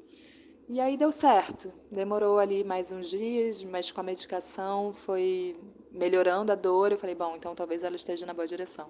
E 0.69 0.79
aí 0.79 0.95
deu 0.95 1.11
certo. 1.11 1.73
Demorou 1.91 2.39
ali 2.39 2.63
mais 2.63 2.89
uns 2.89 3.09
dias, 3.09 3.61
mas 3.63 3.91
com 3.91 3.99
a 3.99 4.03
medicação 4.03 4.93
foi 4.93 5.59
melhorando 5.91 6.53
a 6.53 6.55
dor. 6.55 6.93
Eu 6.93 6.97
falei, 6.97 7.15
bom, 7.15 7.35
então 7.35 7.53
talvez 7.53 7.83
ela 7.83 7.97
esteja 7.97 8.25
na 8.25 8.33
boa 8.33 8.47
direção. 8.47 8.89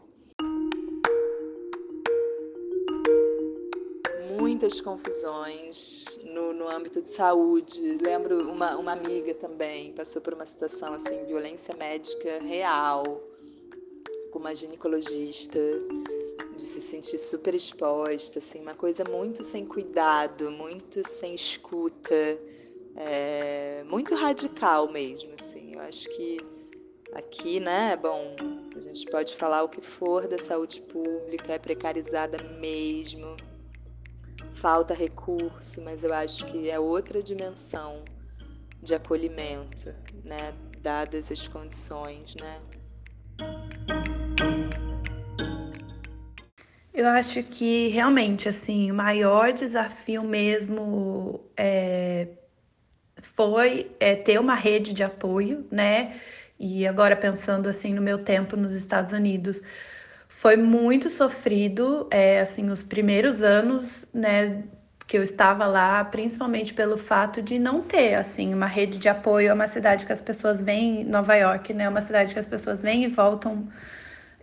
Muitas 4.51 4.81
confusões 4.81 6.19
no, 6.25 6.51
no 6.51 6.67
âmbito 6.67 7.01
de 7.01 7.09
saúde. 7.09 7.79
Lembro 8.01 8.51
uma, 8.51 8.75
uma 8.75 8.91
amiga 8.91 9.33
também 9.33 9.93
passou 9.93 10.21
por 10.21 10.33
uma 10.33 10.45
situação 10.45 10.93
assim, 10.93 11.23
violência 11.23 11.73
médica 11.73 12.37
real, 12.41 13.23
com 14.29 14.39
uma 14.39 14.53
ginecologista, 14.53 15.57
de 16.53 16.61
se 16.61 16.81
sentir 16.81 17.17
super 17.17 17.55
exposta, 17.55 18.39
assim, 18.39 18.59
uma 18.59 18.73
coisa 18.73 19.05
muito 19.05 19.41
sem 19.41 19.65
cuidado, 19.65 20.51
muito 20.51 21.01
sem 21.07 21.33
escuta, 21.33 22.13
é, 22.97 23.85
muito 23.85 24.15
radical 24.15 24.91
mesmo, 24.91 25.33
assim. 25.39 25.75
Eu 25.75 25.79
acho 25.79 26.09
que 26.09 26.39
aqui, 27.13 27.61
né, 27.61 27.95
bom, 27.95 28.35
a 28.75 28.81
gente 28.81 29.09
pode 29.09 29.33
falar 29.33 29.63
o 29.63 29.69
que 29.69 29.81
for 29.81 30.27
da 30.27 30.37
saúde 30.37 30.81
pública, 30.81 31.53
é 31.53 31.57
precarizada 31.57 32.37
mesmo 32.59 33.37
falta 34.61 34.93
recurso, 34.93 35.81
mas 35.81 36.03
eu 36.03 36.13
acho 36.13 36.45
que 36.45 36.69
é 36.69 36.79
outra 36.79 37.19
dimensão 37.19 38.03
de 38.79 38.93
acolhimento, 38.93 39.91
né, 40.23 40.53
dadas 40.77 41.31
as 41.31 41.47
condições, 41.47 42.35
né? 42.39 42.59
Eu 46.93 47.07
acho 47.07 47.41
que 47.41 47.87
realmente 47.87 48.47
assim 48.47 48.91
o 48.91 48.93
maior 48.93 49.51
desafio 49.51 50.23
mesmo 50.23 51.43
é, 51.57 52.27
foi 53.19 53.89
é, 53.99 54.15
ter 54.15 54.39
uma 54.39 54.53
rede 54.53 54.93
de 54.93 55.03
apoio, 55.03 55.65
né? 55.71 56.19
E 56.59 56.85
agora 56.85 57.15
pensando 57.15 57.67
assim 57.67 57.95
no 57.95 58.01
meu 58.01 58.23
tempo 58.23 58.55
nos 58.55 58.73
Estados 58.73 59.11
Unidos, 59.11 59.59
foi 60.41 60.57
muito 60.57 61.07
sofrido, 61.07 62.07
é, 62.09 62.39
assim, 62.39 62.67
os 62.71 62.81
primeiros 62.81 63.43
anos, 63.43 64.07
né, 64.11 64.63
que 65.05 65.15
eu 65.15 65.21
estava 65.21 65.67
lá, 65.67 66.03
principalmente 66.03 66.73
pelo 66.73 66.97
fato 66.97 67.43
de 67.43 67.59
não 67.59 67.83
ter, 67.83 68.15
assim, 68.15 68.51
uma 68.51 68.65
rede 68.65 68.97
de 68.97 69.07
apoio. 69.07 69.49
É 69.49 69.53
uma 69.53 69.67
cidade 69.67 70.03
que 70.03 70.11
as 70.11 70.19
pessoas 70.19 70.63
vêm, 70.63 71.03
Nova 71.03 71.35
York, 71.35 71.71
né, 71.75 71.83
é 71.83 71.89
uma 71.89 72.01
cidade 72.01 72.33
que 72.33 72.39
as 72.39 72.47
pessoas 72.47 72.81
vêm 72.81 73.03
e 73.03 73.07
voltam, 73.07 73.67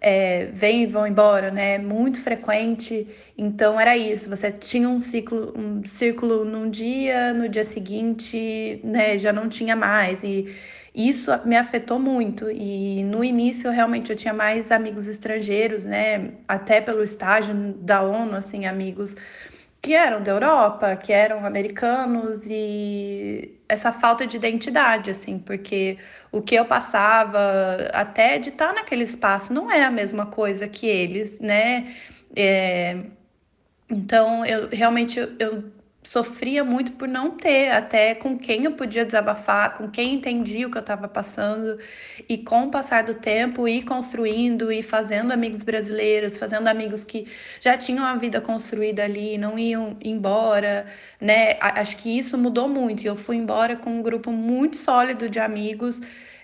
é, 0.01 0.45
vêm 0.53 0.85
e 0.85 0.87
vão 0.87 1.05
embora, 1.05 1.51
né, 1.51 1.79
muito 1.79 2.21
frequente. 2.21 3.09
Então 3.37 3.81
era 3.81 3.97
isso, 3.97 4.31
você 4.31 4.53
tinha 4.53 4.89
um 4.89 5.01
ciclo, 5.01 5.53
um 5.59 5.85
círculo 5.85 6.45
num 6.45 6.71
dia, 6.71 7.35
no 7.35 7.49
dia 7.49 7.65
seguinte, 7.65 8.81
né, 8.85 9.19
já 9.19 9.33
não 9.33 9.49
tinha 9.49 9.75
mais 9.75 10.23
e 10.23 10.55
isso 10.95 11.31
me 11.45 11.57
afetou 11.57 11.99
muito 11.99 12.51
e 12.51 13.05
no 13.05 13.23
início 13.25 13.71
realmente 13.71 14.11
eu 14.11 14.17
tinha 14.17 14.35
mais 14.35 14.73
amigos 14.73 15.07
estrangeiros, 15.07 15.85
né? 15.85 16.33
Até 16.49 16.81
pelo 16.81 17.03
estágio 17.03 17.55
da 17.75 18.03
ONU, 18.03 18.37
assim, 18.37 18.67
amigos 18.67 19.15
que 19.81 19.95
eram 19.95 20.23
da 20.23 20.33
Europa, 20.33 20.97
que 20.97 21.13
eram 21.13 21.47
americanos 21.47 22.47
e 22.47 23.59
essa 23.69 23.93
falta 23.93 24.27
de 24.27 24.37
identidade, 24.37 25.11
assim, 25.11 25.39
porque 25.39 25.99
o 26.33 26.43
que 26.43 26.55
eu 26.55 26.65
passava 26.65 27.39
até 27.93 28.39
de 28.39 28.49
estar 28.51 28.73
naquele 28.75 29.05
espaço 29.05 29.53
não 29.53 29.71
é 29.71 29.85
a 29.85 29.91
mesma 29.91 30.27
coisa 30.27 30.67
que 30.69 30.87
eles, 30.87 31.39
né? 31.41 31.95
É... 32.37 33.05
Então, 33.91 34.45
eu 34.45 34.69
realmente 34.69 35.19
eu 35.39 35.73
sofria 36.09 36.65
muito 36.65 36.93
por 36.93 37.07
não 37.07 37.33
ter 37.33 37.71
até 37.71 38.15
com 38.15 38.39
quem 38.39 38.65
eu 38.65 38.73
podia 38.73 39.05
desabafar, 39.05 39.77
com 39.77 39.91
quem 39.91 40.15
entendia 40.15 40.67
o 40.67 40.71
que 40.71 40.79
eu 40.79 40.81
estava 40.81 41.07
passando. 41.07 41.79
E 42.27 42.39
com 42.39 42.65
o 42.65 42.71
passar 42.71 43.03
do 43.05 43.15
tempo, 43.15 43.69
ir 43.69 43.83
construindo 43.85 44.73
e 44.73 44.83
fazendo 44.83 45.33
amigos 45.33 45.63
brasileiros, 45.63 46.39
fazendo 46.39 46.67
amigos 46.67 47.05
que 47.05 47.27
já 47.61 47.77
tinham 47.77 48.07
a 48.07 48.17
vida 48.17 48.41
construída 48.41 49.05
ali, 49.05 49.37
não 49.37 49.59
iam 49.59 49.99
embora, 50.03 50.87
né? 51.21 51.59
Acho 51.61 51.99
que 51.99 52.19
isso 52.19 52.39
mudou 52.39 52.69
muito. 52.69 53.03
E 53.03 53.07
eu 53.07 53.15
fui 53.17 53.37
embora 53.37 53.77
com 53.77 53.91
um 53.91 54.03
grupo 54.03 54.33
muito 54.33 54.79
sólido 54.79 55.29
de 55.29 55.39
amigos. 55.39 56.01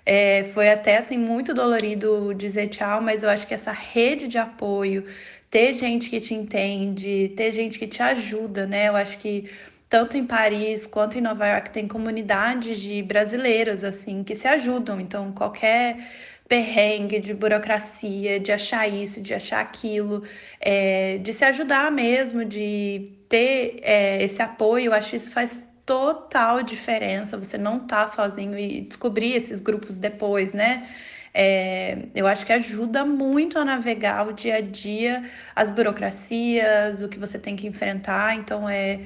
É, 0.06 0.44
foi 0.52 0.70
até 0.70 0.98
assim 0.98 1.16
muito 1.16 1.54
dolorido 1.54 2.34
dizer 2.34 2.68
tchau, 2.68 3.00
mas 3.00 3.22
eu 3.22 3.30
acho 3.30 3.46
que 3.46 3.54
essa 3.54 3.72
rede 3.72 4.28
de 4.28 4.36
apoio, 4.36 5.06
ter 5.54 5.72
gente 5.72 6.10
que 6.10 6.20
te 6.20 6.34
entende, 6.34 7.32
ter 7.36 7.52
gente 7.52 7.78
que 7.78 7.86
te 7.86 8.02
ajuda, 8.02 8.66
né? 8.66 8.88
Eu 8.88 8.96
acho 8.96 9.16
que 9.18 9.48
tanto 9.88 10.16
em 10.16 10.26
Paris 10.26 10.84
quanto 10.84 11.16
em 11.16 11.20
Nova 11.20 11.46
York 11.46 11.70
tem 11.70 11.86
comunidades 11.86 12.80
de 12.80 13.00
brasileiras 13.04 13.84
assim 13.84 14.24
que 14.24 14.34
se 14.34 14.48
ajudam. 14.48 15.00
Então, 15.00 15.30
qualquer 15.30 16.08
perrengue 16.48 17.20
de 17.20 17.32
burocracia, 17.32 18.40
de 18.40 18.50
achar 18.50 18.88
isso, 18.88 19.20
de 19.20 19.32
achar 19.32 19.60
aquilo, 19.60 20.24
é, 20.60 21.18
de 21.18 21.32
se 21.32 21.44
ajudar 21.44 21.88
mesmo, 21.92 22.44
de 22.44 23.12
ter 23.28 23.78
é, 23.82 24.24
esse 24.24 24.42
apoio, 24.42 24.86
eu 24.86 24.92
acho 24.92 25.10
que 25.10 25.16
isso 25.18 25.30
faz 25.30 25.64
total 25.86 26.64
diferença. 26.64 27.38
Você 27.38 27.56
não 27.56 27.86
tá 27.86 28.08
sozinho 28.08 28.58
e 28.58 28.80
descobrir 28.80 29.34
esses 29.34 29.60
grupos 29.60 29.98
depois, 29.98 30.52
né? 30.52 30.88
É, 31.34 32.06
eu 32.14 32.26
acho 32.28 32.46
que 32.46 32.52
ajuda 32.52 33.04
muito 33.04 33.58
a 33.58 33.64
navegar 33.64 34.26
o 34.28 34.32
dia 34.32 34.56
a 34.56 34.60
dia, 34.60 35.28
as 35.54 35.68
burocracias, 35.68 37.02
o 37.02 37.08
que 37.08 37.18
você 37.18 37.38
tem 37.38 37.56
que 37.56 37.66
enfrentar. 37.66 38.36
Então, 38.36 38.68
é 38.68 39.00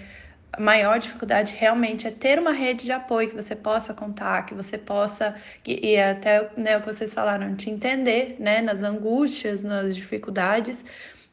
a 0.52 0.60
maior 0.60 0.98
dificuldade 0.98 1.54
realmente 1.56 2.06
é 2.06 2.10
ter 2.10 2.38
uma 2.38 2.52
rede 2.52 2.84
de 2.84 2.92
apoio 2.92 3.28
que 3.28 3.34
você 3.34 3.54
possa 3.54 3.92
contar, 3.94 4.46
que 4.46 4.54
você 4.54 4.78
possa, 4.78 5.34
que, 5.62 5.78
e 5.82 5.98
até 6.00 6.50
né, 6.56 6.76
o 6.76 6.80
que 6.80 6.86
vocês 6.86 7.12
falaram, 7.12 7.54
te 7.54 7.70
entender 7.70 8.36
né, 8.38 8.60
nas 8.60 8.82
angústias, 8.82 9.62
nas 9.62 9.94
dificuldades. 9.94 10.84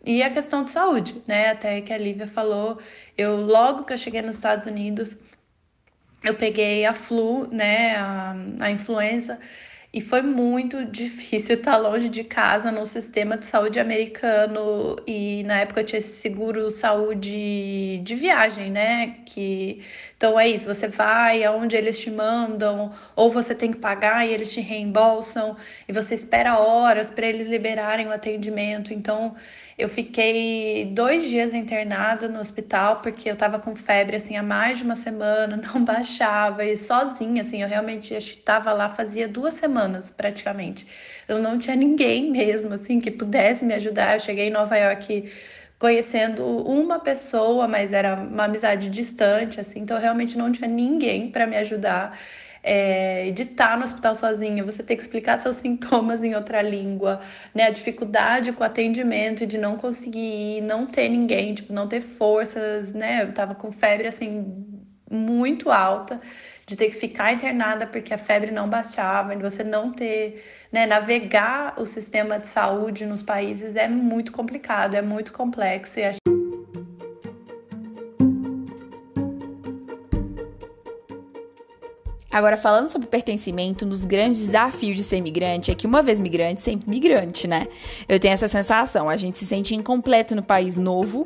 E 0.05 0.21
a 0.21 0.29
questão 0.29 0.63
de 0.63 0.71
saúde, 0.71 1.21
né? 1.27 1.49
Até 1.49 1.81
que 1.81 1.91
a 1.91 1.97
Lívia 1.97 2.27
falou, 2.27 2.79
eu 3.17 3.37
logo 3.37 3.85
que 3.85 3.93
eu 3.93 3.97
cheguei 3.97 4.21
nos 4.21 4.35
Estados 4.35 4.65
Unidos, 4.67 5.17
eu 6.23 6.35
peguei 6.35 6.85
a 6.85 6.93
flu, 6.93 7.47
né, 7.47 7.95
a, 7.97 8.35
a 8.61 8.71
influenza, 8.71 9.39
e 9.95 10.01
foi 10.01 10.21
muito 10.21 10.83
difícil 10.83 11.55
estar 11.55 11.77
longe 11.77 12.09
de 12.09 12.21
casa 12.25 12.69
no 12.69 12.85
sistema 12.85 13.37
de 13.37 13.45
saúde 13.45 13.79
americano. 13.79 14.97
E 15.07 15.41
na 15.43 15.61
época 15.61 15.85
tinha 15.85 15.99
esse 15.99 16.17
seguro 16.17 16.69
saúde 16.69 17.99
de 18.03 18.15
viagem, 18.15 18.69
né? 18.69 19.15
Que 19.25 19.81
então 20.17 20.37
é 20.39 20.49
isso, 20.49 20.65
você 20.65 20.87
vai 20.87 21.43
aonde 21.45 21.77
eles 21.77 21.97
te 21.97 22.11
mandam, 22.11 22.91
ou 23.15 23.31
você 23.31 23.55
tem 23.55 23.71
que 23.71 23.77
pagar 23.77 24.25
e 24.27 24.33
eles 24.33 24.51
te 24.53 24.59
reembolsam, 24.61 25.55
e 25.87 25.93
você 25.93 26.15
espera 26.15 26.57
horas 26.57 27.09
para 27.11 27.25
eles 27.27 27.47
liberarem 27.47 28.07
o 28.07 28.11
atendimento. 28.11 28.93
Então 28.93 29.35
eu 29.77 29.89
fiquei 29.89 30.85
dois 30.93 31.25
dias 31.25 31.53
internada 31.53 32.27
no 32.29 32.39
hospital 32.39 33.01
porque 33.01 33.29
eu 33.29 33.35
tava 33.35 33.59
com 33.59 33.75
febre 33.75 34.15
assim 34.15 34.37
há 34.37 34.43
mais 34.43 34.77
de 34.77 34.83
uma 34.85 34.95
semana, 34.95 35.57
não 35.73 35.83
baixava 35.83 36.63
e 36.63 36.77
sozinha, 36.77 37.41
assim, 37.41 37.61
eu 37.61 37.67
realmente 37.67 38.13
estava 38.13 38.71
lá 38.71 38.89
fazia 38.89 39.27
duas 39.27 39.55
semanas 39.55 40.09
praticamente. 40.11 40.87
Eu 41.27 41.39
não 41.41 41.59
tinha 41.59 41.75
ninguém 41.75 42.31
mesmo 42.31 42.73
assim 42.73 42.99
que 43.01 43.11
pudesse 43.11 43.65
me 43.65 43.73
ajudar. 43.73 44.15
Eu 44.15 44.19
cheguei 44.21 44.47
em 44.47 44.51
Nova 44.51 44.77
York 44.77 45.31
conhecendo 45.77 46.45
uma 46.45 46.99
pessoa, 46.99 47.67
mas 47.67 47.91
era 47.91 48.15
uma 48.15 48.45
amizade 48.45 48.89
distante, 48.89 49.59
assim, 49.59 49.81
então 49.81 49.97
eu 49.97 50.01
realmente 50.01 50.37
não 50.37 50.51
tinha 50.51 50.69
ninguém 50.69 51.29
para 51.29 51.45
me 51.45 51.57
ajudar 51.57 52.17
é, 52.67 53.29
de 53.29 53.43
estar 53.43 53.69
tá 53.69 53.77
no 53.77 53.83
hospital 53.83 54.15
sozinho, 54.15 54.65
você 54.65 54.81
ter 54.81 54.95
que 54.95 55.03
explicar 55.03 55.37
seus 55.37 55.57
sintomas 55.57 56.23
em 56.23 56.33
outra 56.33 56.63
língua, 56.63 57.21
né? 57.53 57.65
A 57.65 57.69
dificuldade 57.69 58.51
com 58.51 58.63
o 58.63 58.65
atendimento 58.65 59.43
e 59.43 59.45
de 59.45 59.57
não 59.59 59.77
conseguir 59.77 60.57
ir, 60.57 60.61
não 60.61 60.87
ter 60.87 61.07
ninguém, 61.07 61.53
tipo, 61.53 61.71
não 61.71 61.87
ter 61.87 62.01
forças, 62.01 62.91
né? 62.91 63.21
Eu 63.21 63.33
tava 63.33 63.53
com 63.53 63.71
febre, 63.71 64.07
assim, 64.07 64.65
muito 65.09 65.69
alta, 65.69 66.19
de 66.65 66.75
ter 66.75 66.89
que 66.89 66.95
ficar 66.95 67.31
internada 67.31 67.85
porque 67.85 68.11
a 68.11 68.17
febre 68.17 68.49
não 68.49 68.67
baixava, 68.67 69.35
de 69.35 69.43
você 69.43 69.63
não 69.63 69.91
ter, 69.91 70.43
né? 70.71 70.87
Navegar 70.87 71.75
o 71.79 71.85
sistema 71.85 72.39
de 72.39 72.47
saúde 72.47 73.05
nos 73.05 73.21
países 73.21 73.75
é 73.75 73.87
muito 73.87 74.31
complicado, 74.31 74.95
é 74.95 75.03
muito 75.03 75.31
complexo 75.31 75.99
e 75.99 76.03
a 76.03 76.34
Agora, 82.35 82.57
falando 82.57 82.89
sobre 82.89 83.07
pertencimento, 83.07 83.85
um 83.85 83.87
dos 83.87 84.03
grandes 84.03 84.41
desafios 84.41 84.97
de 84.97 85.03
ser 85.05 85.21
migrante 85.21 85.71
é 85.71 85.73
que 85.73 85.87
uma 85.87 86.01
vez 86.01 86.19
migrante, 86.19 86.59
sempre 86.59 86.89
migrante, 86.89 87.47
né? 87.47 87.65
Eu 88.09 88.19
tenho 88.19 88.33
essa 88.33 88.49
sensação, 88.49 89.07
a 89.09 89.15
gente 89.15 89.37
se 89.37 89.45
sente 89.45 89.73
incompleto 89.73 90.35
no 90.35 90.43
país 90.43 90.77
novo 90.77 91.25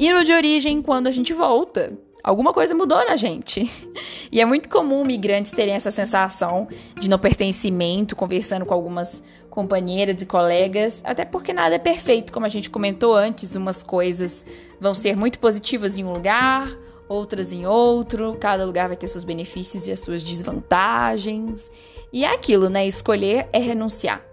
e 0.00 0.10
no 0.10 0.24
de 0.24 0.32
origem 0.32 0.80
quando 0.80 1.08
a 1.08 1.10
gente 1.10 1.34
volta. 1.34 1.92
Alguma 2.24 2.54
coisa 2.54 2.74
mudou 2.74 3.04
na 3.06 3.16
gente. 3.16 3.70
E 4.32 4.40
é 4.40 4.44
muito 4.44 4.68
comum 4.68 5.04
migrantes 5.04 5.52
terem 5.52 5.74
essa 5.74 5.90
sensação 5.90 6.66
de 6.98 7.08
não 7.08 7.18
pertencimento, 7.18 8.16
conversando 8.16 8.66
com 8.66 8.74
algumas 8.74 9.22
companheiras 9.48 10.20
e 10.20 10.26
colegas, 10.26 11.00
até 11.04 11.24
porque 11.24 11.52
nada 11.52 11.76
é 11.76 11.78
perfeito, 11.78 12.32
como 12.32 12.44
a 12.44 12.48
gente 12.48 12.68
comentou 12.68 13.14
antes, 13.14 13.54
umas 13.54 13.82
coisas 13.82 14.44
vão 14.80 14.94
ser 14.94 15.16
muito 15.16 15.38
positivas 15.38 15.96
em 15.96 16.04
um 16.04 16.12
lugar, 16.12 16.68
outras 17.08 17.52
em 17.52 17.66
outro, 17.66 18.36
cada 18.38 18.64
lugar 18.64 18.88
vai 18.88 18.96
ter 18.96 19.08
seus 19.08 19.24
benefícios 19.24 19.86
e 19.86 19.92
as 19.92 20.00
suas 20.00 20.22
desvantagens. 20.22 21.70
E 22.12 22.24
é 22.24 22.28
aquilo, 22.32 22.68
né? 22.68 22.86
Escolher 22.86 23.48
é 23.52 23.58
renunciar. 23.58 24.24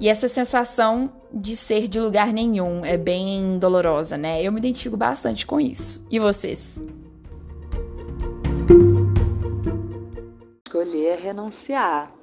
E 0.00 0.08
essa 0.08 0.28
sensação 0.28 1.12
de 1.32 1.56
ser 1.56 1.88
de 1.88 2.00
lugar 2.00 2.32
nenhum 2.32 2.84
é 2.84 2.96
bem 2.96 3.58
dolorosa, 3.58 4.16
né? 4.16 4.42
Eu 4.42 4.52
me 4.52 4.58
identifico 4.58 4.96
bastante 4.96 5.44
com 5.44 5.60
isso. 5.60 6.04
E 6.10 6.18
vocês? 6.18 6.80
Escolher 10.66 11.06
é 11.06 11.16
renunciar. 11.16 12.14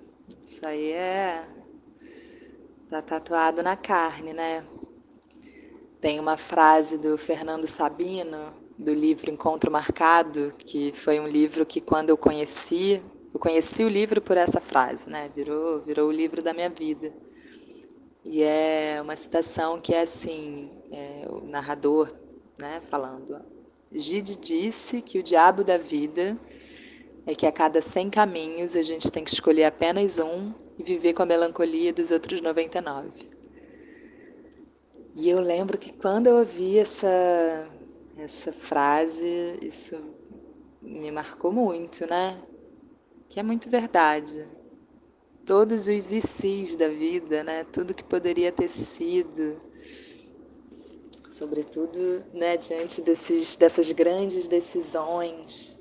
Isso 0.41 0.65
aí 0.65 0.91
é. 0.91 1.43
tá 2.89 3.01
tatuado 3.01 3.61
na 3.61 3.75
carne, 3.75 4.33
né? 4.33 4.63
Tem 5.99 6.19
uma 6.19 6.37
frase 6.37 6.97
do 6.97 7.17
Fernando 7.17 7.67
Sabino 7.67 8.64
do 8.77 8.93
livro 8.93 9.31
Encontro 9.31 9.71
Marcado, 9.71 10.53
que 10.57 10.91
foi 10.91 11.19
um 11.19 11.27
livro 11.27 11.65
que 11.65 11.79
quando 11.79 12.09
eu 12.09 12.17
conheci, 12.17 13.01
eu 13.33 13.39
conheci 13.39 13.83
o 13.83 13.89
livro 13.89 14.21
por 14.21 14.37
essa 14.37 14.59
frase, 14.59 15.09
né? 15.09 15.29
Virou, 15.35 15.81
virou 15.81 16.09
o 16.09 16.11
livro 16.11 16.41
da 16.41 16.53
minha 16.53 16.69
vida. 16.69 17.13
E 18.25 18.41
é 18.41 18.99
uma 19.01 19.15
citação 19.15 19.79
que 19.79 19.93
é 19.93 20.01
assim, 20.01 20.69
é, 20.91 21.27
o 21.29 21.45
narrador, 21.45 22.11
né, 22.59 22.81
falando. 22.89 23.39
Gide 23.91 24.35
disse 24.35 25.01
que 25.01 25.19
o 25.19 25.23
diabo 25.23 25.63
da 25.63 25.77
vida 25.77 26.37
é 27.25 27.33
que 27.35 27.45
a 27.45 27.51
cada 27.51 27.81
100 27.81 28.09
caminhos 28.09 28.75
a 28.75 28.83
gente 28.83 29.11
tem 29.11 29.23
que 29.23 29.31
escolher 29.31 29.65
apenas 29.65 30.17
um 30.17 30.51
e 30.77 30.83
viver 30.83 31.13
com 31.13 31.23
a 31.23 31.25
melancolia 31.25 31.93
dos 31.93 32.11
outros 32.11 32.41
99. 32.41 33.35
E 35.15 35.29
eu 35.29 35.39
lembro 35.39 35.77
que 35.77 35.93
quando 35.93 36.27
eu 36.27 36.37
ouvi 36.37 36.77
essa 36.77 37.69
essa 38.17 38.51
frase, 38.53 39.59
isso 39.61 39.97
me 40.81 41.11
marcou 41.11 41.51
muito, 41.51 42.07
né? 42.07 42.41
Que 43.27 43.39
é 43.39 43.43
muito 43.43 43.69
verdade. 43.69 44.49
Todos 45.45 45.87
os 45.87 46.11
ICs 46.11 46.75
da 46.75 46.87
vida, 46.87 47.43
né? 47.43 47.63
Tudo 47.65 47.93
que 47.93 48.03
poderia 48.03 48.51
ter 48.51 48.69
sido, 48.69 49.61
sobretudo, 51.29 52.23
né, 52.33 52.57
diante 52.57 53.01
desses, 53.01 53.55
dessas 53.55 53.91
grandes 53.91 54.47
decisões, 54.47 55.77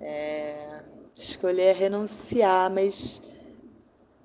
é, 0.00 0.84
escolher 1.16 1.74
renunciar, 1.74 2.70
mas 2.70 3.22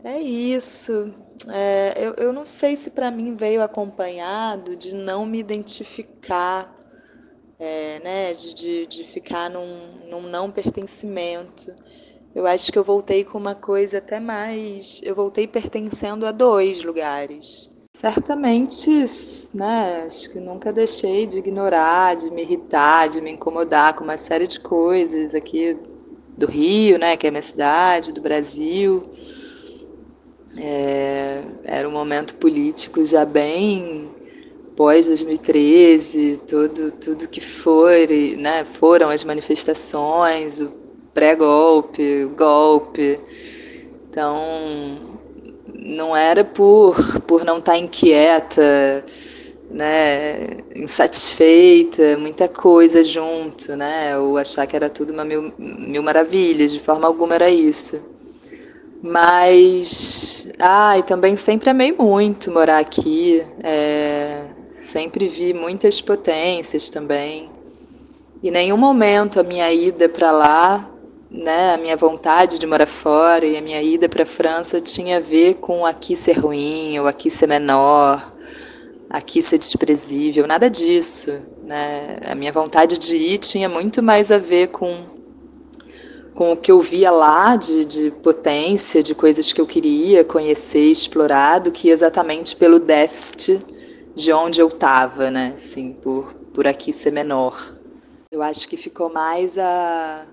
é 0.03 0.19
isso. 0.19 1.13
É, 1.47 1.93
eu, 1.97 2.13
eu 2.15 2.33
não 2.33 2.45
sei 2.45 2.75
se 2.75 2.91
para 2.91 3.09
mim 3.09 3.35
veio 3.35 3.63
acompanhado 3.63 4.75
de 4.75 4.93
não 4.93 5.25
me 5.25 5.39
identificar 5.39 6.80
é, 7.62 8.02
né, 8.04 8.34
de, 8.34 8.56
de, 8.56 8.88
de 8.88 9.04
ficar 9.04 9.47
num, 9.47 10.10
num 10.10 10.24
não 10.24 10.50
pertencimento. 10.50 11.71
Eu 12.34 12.47
acho 12.47 12.71
que 12.71 12.80
eu 12.80 12.84
voltei 12.84 13.24
com 13.24 13.38
uma 13.38 13.54
coisa 13.54 14.00
até 14.00 14.19
mais. 14.19 15.00
Eu 15.04 15.13
voltei 15.13 15.45
pertencendo 15.47 16.26
a 16.26 16.32
dois 16.32 16.84
lugares. 16.84 17.69
Certamente, 17.93 18.89
né, 19.54 20.06
acho 20.08 20.32
que 20.32 20.39
nunca 20.39 20.74
deixei 20.74 21.28
de 21.28 21.38
ignorar, 21.38 22.15
de 22.15 22.32
me 22.32 22.41
irritar, 22.41 23.08
de 23.10 23.21
me 23.21 23.32
incomodar 23.32 23.93
com 23.93 24.04
uma 24.04 24.17
série 24.17 24.47
de 24.47 24.60
coisas 24.60 25.36
aqui 25.36 25.78
do 26.36 26.47
Rio, 26.47 26.97
né, 26.97 27.15
que 27.15 27.28
é 27.28 27.30
a 27.30 27.32
minha 27.32 27.43
cidade, 27.43 28.12
do 28.12 28.21
Brasil. 28.21 29.04
É, 30.58 31.43
era 31.63 31.88
um 31.88 31.91
momento 31.91 32.36
político 32.36 33.06
já 33.06 33.24
bem 33.24 34.10
pós 34.81 35.05
2013, 35.05 36.41
tudo, 36.47 36.89
tudo 36.89 37.27
que 37.27 37.39
for, 37.39 37.91
né, 38.39 38.65
foram 38.65 39.09
as 39.09 39.23
manifestações, 39.23 40.59
o 40.59 40.71
pré-golpe, 41.13 42.23
o 42.23 42.29
golpe. 42.31 43.19
Então, 44.09 44.97
não 45.75 46.15
era 46.15 46.43
por, 46.43 46.95
por 47.27 47.45
não 47.45 47.59
estar 47.59 47.77
inquieta, 47.77 49.05
né, 49.69 50.47
insatisfeita, 50.75 52.17
muita 52.17 52.47
coisa 52.47 53.05
junto, 53.05 53.75
né, 53.75 54.17
ou 54.17 54.35
achar 54.35 54.65
que 54.65 54.75
era 54.75 54.89
tudo 54.89 55.13
uma 55.13 55.23
mil, 55.23 55.53
mil 55.59 56.01
maravilhas, 56.01 56.71
de 56.71 56.79
forma 56.79 57.05
alguma 57.05 57.35
era 57.35 57.51
isso. 57.51 58.01
Mas, 59.03 60.47
ah, 60.59 60.97
e 60.97 61.03
também 61.03 61.35
sempre 61.35 61.69
amei 61.69 61.91
muito 61.91 62.51
morar 62.51 62.79
aqui. 62.79 63.43
É, 63.63 64.43
Sempre 64.71 65.27
vi 65.27 65.53
muitas 65.53 65.99
potências 65.99 66.89
também. 66.89 67.49
E 68.41 68.49
nenhum 68.49 68.77
momento 68.77 69.38
a 69.38 69.43
minha 69.43 69.71
ida 69.71 70.07
para 70.07 70.31
lá, 70.31 70.88
né, 71.29 71.73
a 71.73 71.77
minha 71.77 71.97
vontade 71.97 72.57
de 72.57 72.65
morar 72.65 72.88
fora 72.88 73.45
e 73.45 73.57
a 73.57 73.62
minha 73.62 73.81
ida 73.81 74.07
para 74.07 74.23
a 74.23 74.25
França 74.25 74.79
tinha 74.79 75.17
a 75.17 75.19
ver 75.19 75.55
com 75.55 75.86
aqui 75.86 76.15
ser 76.15 76.39
ruim 76.39 76.97
ou 76.97 77.05
aqui 77.05 77.29
ser 77.29 77.47
menor, 77.47 78.34
aqui 79.10 79.41
ser 79.41 79.57
desprezível, 79.57 80.47
nada 80.47 80.69
disso. 80.69 81.41
Né? 81.65 82.19
A 82.25 82.34
minha 82.34 82.53
vontade 82.53 82.97
de 82.97 83.15
ir 83.15 83.39
tinha 83.39 83.67
muito 83.67 84.01
mais 84.01 84.31
a 84.31 84.38
ver 84.38 84.67
com 84.67 85.12
com 86.34 86.53
o 86.53 86.57
que 86.57 86.71
eu 86.71 86.81
via 86.81 87.12
lá 87.12 87.57
de, 87.57 87.84
de 87.84 88.10
potência, 88.23 89.03
de 89.03 89.13
coisas 89.13 89.51
que 89.51 89.60
eu 89.60 89.67
queria 89.67 90.23
conhecer, 90.23 90.89
explorar, 90.89 91.60
do 91.60 91.73
que 91.73 91.89
exatamente 91.89 92.55
pelo 92.55 92.79
déficit 92.79 93.60
de 94.15 94.34
onde 94.34 94.62
eu 94.62 94.67
estava, 94.67 95.32
né? 95.32 95.54
Assim, 95.56 95.93
por, 95.93 96.34
por 96.54 96.67
aqui 96.67 96.91
ser 96.91 97.12
menor. 97.12 97.78
Eu 98.30 98.41
acho 98.41 98.67
que 98.67 98.78
ficou 98.78 99.12
mais 99.12 99.58
a, 99.58 100.26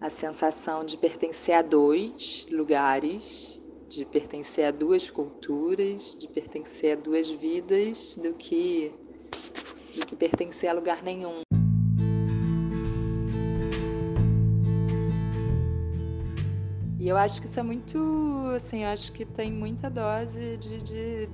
a 0.00 0.10
sensação 0.10 0.84
de 0.84 0.96
pertencer 0.96 1.54
a 1.54 1.62
dois 1.62 2.46
lugares, 2.50 3.60
de 3.88 4.04
pertencer 4.04 4.66
a 4.66 4.70
duas 4.70 5.10
culturas, 5.10 6.16
de 6.18 6.28
pertencer 6.28 6.96
a 6.96 7.00
duas 7.00 7.28
vidas, 7.28 8.16
do 8.16 8.32
que, 8.34 8.92
do 9.96 10.06
que 10.06 10.16
pertencer 10.16 10.70
a 10.70 10.72
lugar 10.72 11.02
nenhum. 11.02 11.40
E 16.98 17.08
eu 17.08 17.16
acho 17.16 17.40
que 17.40 17.48
isso 17.48 17.58
é 17.58 17.62
muito, 17.64 17.98
assim, 18.54 18.84
acho 18.84 19.12
que 19.12 19.24
tem 19.24 19.50
muita 19.50 19.90
dose 19.90 20.56
de, 20.56 20.78
de 20.80 21.28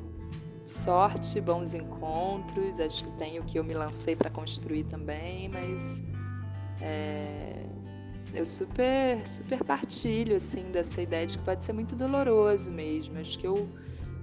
sorte, 0.69 1.41
bons 1.41 1.75
encontros. 1.75 2.79
Acho 2.79 3.05
que 3.05 3.11
tem 3.13 3.39
o 3.39 3.45
que 3.45 3.59
eu 3.59 3.65
me 3.65 3.75
lancei 3.75 4.15
para 4.15 4.31
construir 4.31 4.85
também, 4.85 5.49
mas 5.49 6.03
é, 6.81 7.65
eu 8.35 8.45
super, 8.45 9.27
super 9.27 9.65
partilho 9.65 10.37
assim 10.37 10.71
dessa 10.71 11.01
ideia 11.03 11.27
de 11.27 11.39
que 11.39 11.45
pode 11.45 11.63
ser 11.63 11.73
muito 11.73 11.97
doloroso 11.97 12.71
mesmo. 12.71 13.19
Acho 13.19 13.39
que 13.39 13.47
eu 13.47 13.69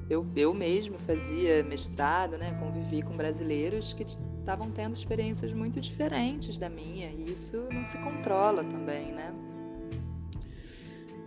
eu, 0.09 0.25
eu 0.35 0.53
mesmo 0.53 0.99
fazia 0.99 1.63
mestrado, 1.63 2.37
né, 2.37 2.55
convivi 2.59 3.01
com 3.01 3.15
brasileiros 3.17 3.93
que 3.93 4.03
estavam 4.03 4.69
tendo 4.69 4.93
experiências 4.93 5.51
muito 5.51 5.81
diferentes 5.81 6.57
da 6.57 6.69
minha, 6.69 7.07
e 7.09 7.31
isso 7.31 7.67
não 7.71 7.83
se 7.83 7.97
controla 7.97 8.63
também, 8.63 9.11
né? 9.11 9.33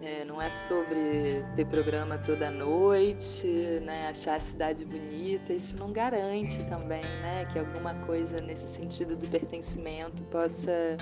É, 0.08 0.24
não 0.24 0.40
é 0.40 0.48
sobre 0.48 1.44
ter 1.54 1.66
programa 1.66 2.16
toda 2.16 2.50
noite, 2.50 3.46
né, 3.82 4.08
achar 4.08 4.36
a 4.36 4.40
cidade 4.40 4.82
bonita. 4.82 5.52
Isso 5.52 5.76
não 5.76 5.92
garante 5.92 6.64
também, 6.64 7.02
né, 7.02 7.44
que 7.52 7.58
alguma 7.58 7.94
coisa 8.06 8.40
nesse 8.40 8.66
sentido 8.66 9.14
do 9.14 9.28
pertencimento 9.28 10.22
possa 10.24 10.96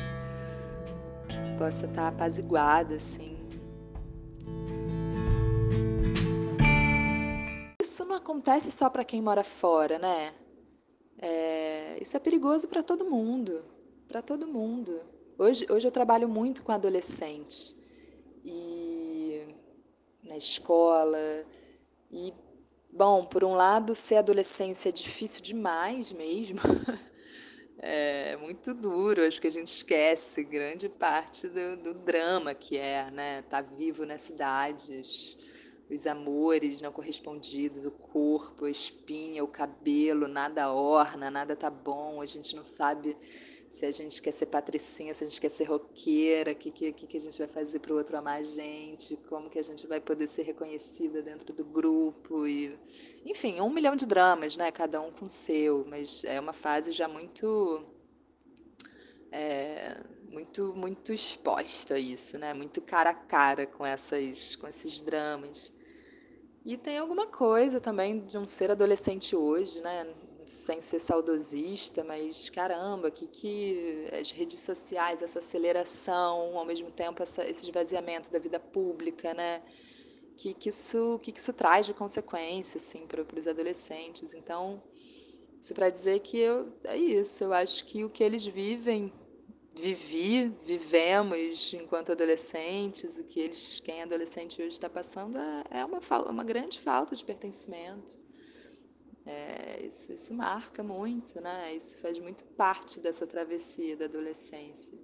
possa 1.57 1.87
estar 1.87 2.03
tá 2.03 2.09
apaziguada, 2.09 2.97
assim. 2.97 3.39
Isso 7.81 8.05
não 8.05 8.17
acontece 8.17 8.73
só 8.73 8.91
para 8.91 9.05
quem 9.05 9.23
mora 9.23 9.45
fora, 9.45 10.01
né? 10.01 10.33
É, 11.19 11.97
isso 12.01 12.17
é 12.17 12.21
perigoso 12.21 12.67
para 12.67 12.83
todo 12.83 13.09
mundo, 13.09 13.65
para 14.09 14.21
todo 14.21 14.49
mundo. 14.49 14.99
Hoje, 15.39 15.65
hoje 15.71 15.87
eu 15.87 15.93
trabalho 15.93 16.29
muito 16.29 16.65
com 16.65 16.73
adolescente 16.73 17.77
e 18.47 18.86
na 20.29 20.37
escola. 20.37 21.19
E, 22.11 22.33
bom, 22.93 23.25
por 23.25 23.45
um 23.45 23.55
lado, 23.55 23.95
ser 23.95 24.17
adolescência 24.17 24.89
é 24.89 24.93
difícil 24.93 25.43
demais 25.43 26.13
mesmo. 26.13 26.59
é 27.79 28.37
muito 28.37 28.75
duro, 28.75 29.23
acho 29.23 29.41
que 29.41 29.47
a 29.47 29.53
gente 29.53 29.69
esquece 29.69 30.43
grande 30.45 30.89
parte 30.89 31.49
do, 31.49 31.77
do 31.77 31.95
drama 31.95 32.55
que 32.55 32.77
é, 32.77 33.11
né? 33.11 33.41
Estar 33.41 33.63
tá 33.63 33.75
vivo 33.77 34.05
nas 34.05 34.23
cidades, 34.23 35.37
os 35.89 36.07
amores 36.07 36.83
não 36.83 36.91
correspondidos, 36.91 37.85
o 37.85 37.91
corpo, 37.91 38.65
a 38.65 38.71
espinha, 38.71 39.45
o 39.45 39.49
cabelo, 39.49 40.27
nada 40.27 40.73
orna, 40.73 41.31
nada 41.31 41.55
tá 41.55 41.71
bom, 41.71 42.21
a 42.21 42.27
gente 42.27 42.57
não 42.57 42.65
sabe 42.65 43.17
se 43.69 43.85
a 43.85 43.93
gente 43.93 44.23
quer 44.23 44.33
ser 44.33 44.47
patricinha, 44.47 45.13
se 45.13 45.25
a 45.25 45.29
gente 45.29 45.41
quer 45.41 45.49
ser 45.49 45.65
roqueira, 45.65 46.53
o 46.53 46.55
que, 46.55 46.71
que, 46.71 46.93
que 46.93 47.17
a 47.17 47.21
gente 47.21 47.39
vai 47.39 47.49
fazer 47.49 47.81
para 47.81 47.93
o 47.93 47.97
outro 47.97 48.17
amar 48.17 48.41
a 48.41 48.43
gente, 48.43 49.17
como 49.29 49.51
que 49.51 49.59
a 49.59 49.63
gente 49.63 49.87
vai 49.87 50.01
poder 50.01 50.27
ser 50.27 50.43
reconhecida 50.43 51.23
dentro 51.23 51.53
do 51.53 51.65
grupo 51.65 52.47
e 52.47 52.79
enfim, 53.25 53.61
um 53.61 53.71
milhão 53.71 53.97
de 53.97 54.07
dramas, 54.07 54.57
né? 54.57 54.71
Cada 54.71 55.01
um 55.01 55.11
com 55.11 55.27
o 55.27 55.31
seu, 55.31 55.85
mas 55.89 56.25
é 56.25 56.39
uma 56.41 56.53
fase 56.53 56.93
já 56.93 57.09
muito 57.09 57.85
é, 59.33 60.03
muito 60.31 60.75
muito 60.75 61.13
exposta 61.13 61.95
a 61.95 61.99
isso, 61.99 62.39
né? 62.39 62.55
Muito 62.55 62.81
cara 62.81 63.11
a 63.11 63.15
cara 63.15 63.67
com 63.67 63.85
essas 63.85 64.57
com 64.57 64.67
esses 64.69 65.03
dramas. 65.03 65.73
E 66.65 66.77
tem 66.77 66.99
alguma 66.99 67.27
coisa 67.27 67.81
também 67.81 68.27
de 68.27 68.37
um 68.37 68.47
ser 68.47 68.71
adolescente 68.71 69.37
hoje, 69.37 69.81
né? 69.81 70.05
Sem 70.47 70.81
ser 70.81 71.01
saudosista, 71.01 72.05
mas 72.05 72.49
caramba, 72.49 73.11
que, 73.11 73.27
que 73.27 74.09
as 74.19 74.31
redes 74.31 74.61
sociais, 74.61 75.21
essa 75.21 75.41
aceleração, 75.41 76.57
ao 76.57 76.65
mesmo 76.65 76.91
tempo 76.91 77.23
essa, 77.23 77.45
esse 77.45 77.65
esvaziamento 77.65 78.31
da 78.31 78.39
vida 78.39 78.61
pública, 78.61 79.35
né? 79.35 79.63
Que, 80.37 80.55
que, 80.55 80.69
isso, 80.69 81.19
que, 81.23 81.33
que 81.33 81.41
isso 81.41 81.53
traz 81.53 81.87
de 81.87 81.95
consequência 81.95 82.79
assim, 82.79 83.07
para 83.07 83.23
os 83.23 83.47
adolescentes. 83.47 84.35
Então, 84.35 84.83
isso 85.61 85.75
para 85.75 85.91
dizer 85.91 86.21
que 86.21 86.39
eu, 86.39 86.73
é 86.85 86.97
isso, 86.97 87.43
eu 87.43 87.53
acho 87.53 87.85
que 87.85 88.05
o 88.05 88.11
que 88.11 88.23
eles 88.23 88.47
vivem, 88.47 89.13
vivi, 89.75 90.49
vivemos 90.63 91.73
enquanto 91.75 92.13
adolescentes, 92.13 93.17
o 93.17 93.25
que 93.25 93.41
eles, 93.41 93.81
quem 93.81 94.01
é 94.01 94.03
adolescente 94.03 94.61
hoje 94.61 94.73
está 94.73 94.91
passando 94.91 95.39
é, 95.39 95.81
é 95.81 95.85
uma, 95.85 96.01
uma 96.31 96.45
grande 96.45 96.79
falta 96.79 97.17
de 97.17 97.25
pertencimento 97.25 98.26
é, 99.27 99.85
isso, 99.85 100.13
isso 100.13 100.33
marca 100.33 100.85
muito, 100.85 101.41
né? 101.41 101.75
Isso 101.75 101.99
faz 101.99 102.17
muito 102.19 102.45
parte 102.45 103.01
dessa 103.01 103.27
travessia 103.27 103.97
da 103.97 104.05
adolescência. 104.05 104.97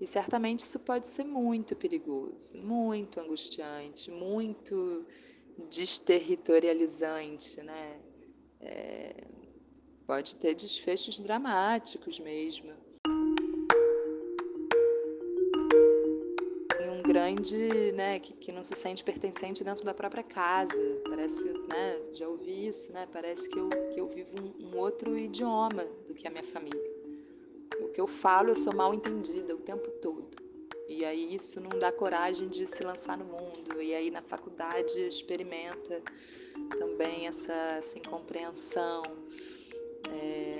E 0.00 0.06
certamente 0.06 0.60
isso 0.60 0.80
pode 0.80 1.06
ser 1.06 1.24
muito 1.24 1.76
perigoso, 1.76 2.56
muito 2.56 3.20
angustiante, 3.20 4.10
muito 4.10 5.06
desterritorializante, 5.68 7.62
né? 7.62 8.00
É, 8.60 9.24
pode 10.06 10.34
ter 10.36 10.54
desfechos 10.54 11.20
dramáticos 11.20 12.18
mesmo. 12.18 12.72
Grande, 17.10 17.90
né, 17.92 18.20
que, 18.20 18.32
que 18.32 18.52
não 18.52 18.62
se 18.62 18.76
sente 18.76 19.02
pertencente 19.02 19.64
dentro 19.64 19.84
da 19.84 19.92
própria 19.92 20.22
casa. 20.22 20.80
Parece, 21.08 21.52
né, 21.68 22.00
já 22.12 22.28
ouvi 22.28 22.68
isso, 22.68 22.92
né, 22.92 23.08
parece 23.12 23.50
que 23.50 23.58
eu, 23.58 23.68
que 23.68 24.00
eu 24.00 24.06
vivo 24.06 24.36
um, 24.40 24.68
um 24.68 24.78
outro 24.78 25.18
idioma 25.18 25.84
do 26.06 26.14
que 26.14 26.28
a 26.28 26.30
minha 26.30 26.44
família. 26.44 26.80
O 27.80 27.88
que 27.88 28.00
eu 28.00 28.06
falo, 28.06 28.50
eu 28.50 28.56
sou 28.56 28.72
mal 28.72 28.94
entendida 28.94 29.56
o 29.56 29.58
tempo 29.58 29.90
todo. 30.00 30.30
E 30.88 31.04
aí 31.04 31.34
isso 31.34 31.60
não 31.60 31.76
dá 31.80 31.90
coragem 31.90 32.48
de 32.48 32.64
se 32.64 32.84
lançar 32.84 33.18
no 33.18 33.24
mundo. 33.24 33.82
E 33.82 33.92
aí 33.92 34.08
na 34.08 34.22
faculdade 34.22 34.96
experimenta 35.00 36.00
também 36.78 37.26
essa, 37.26 37.52
essa 37.52 37.98
incompreensão. 37.98 39.02
É 40.12 40.59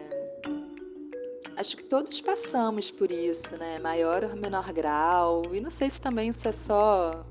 acho 1.61 1.77
que 1.77 1.85
todos 1.85 2.23
passamos 2.23 2.91
por 2.91 3.13
isso, 3.13 3.57
né? 3.59 3.79
Maior 3.79 4.25
ou 4.25 4.35
menor 4.35 4.73
grau. 4.73 5.43
E 5.53 5.61
não 5.61 5.69
sei 5.69 5.91
se 5.91 6.01
também 6.01 6.31
isso 6.31 6.49
é 6.49 6.53
só 6.53 7.27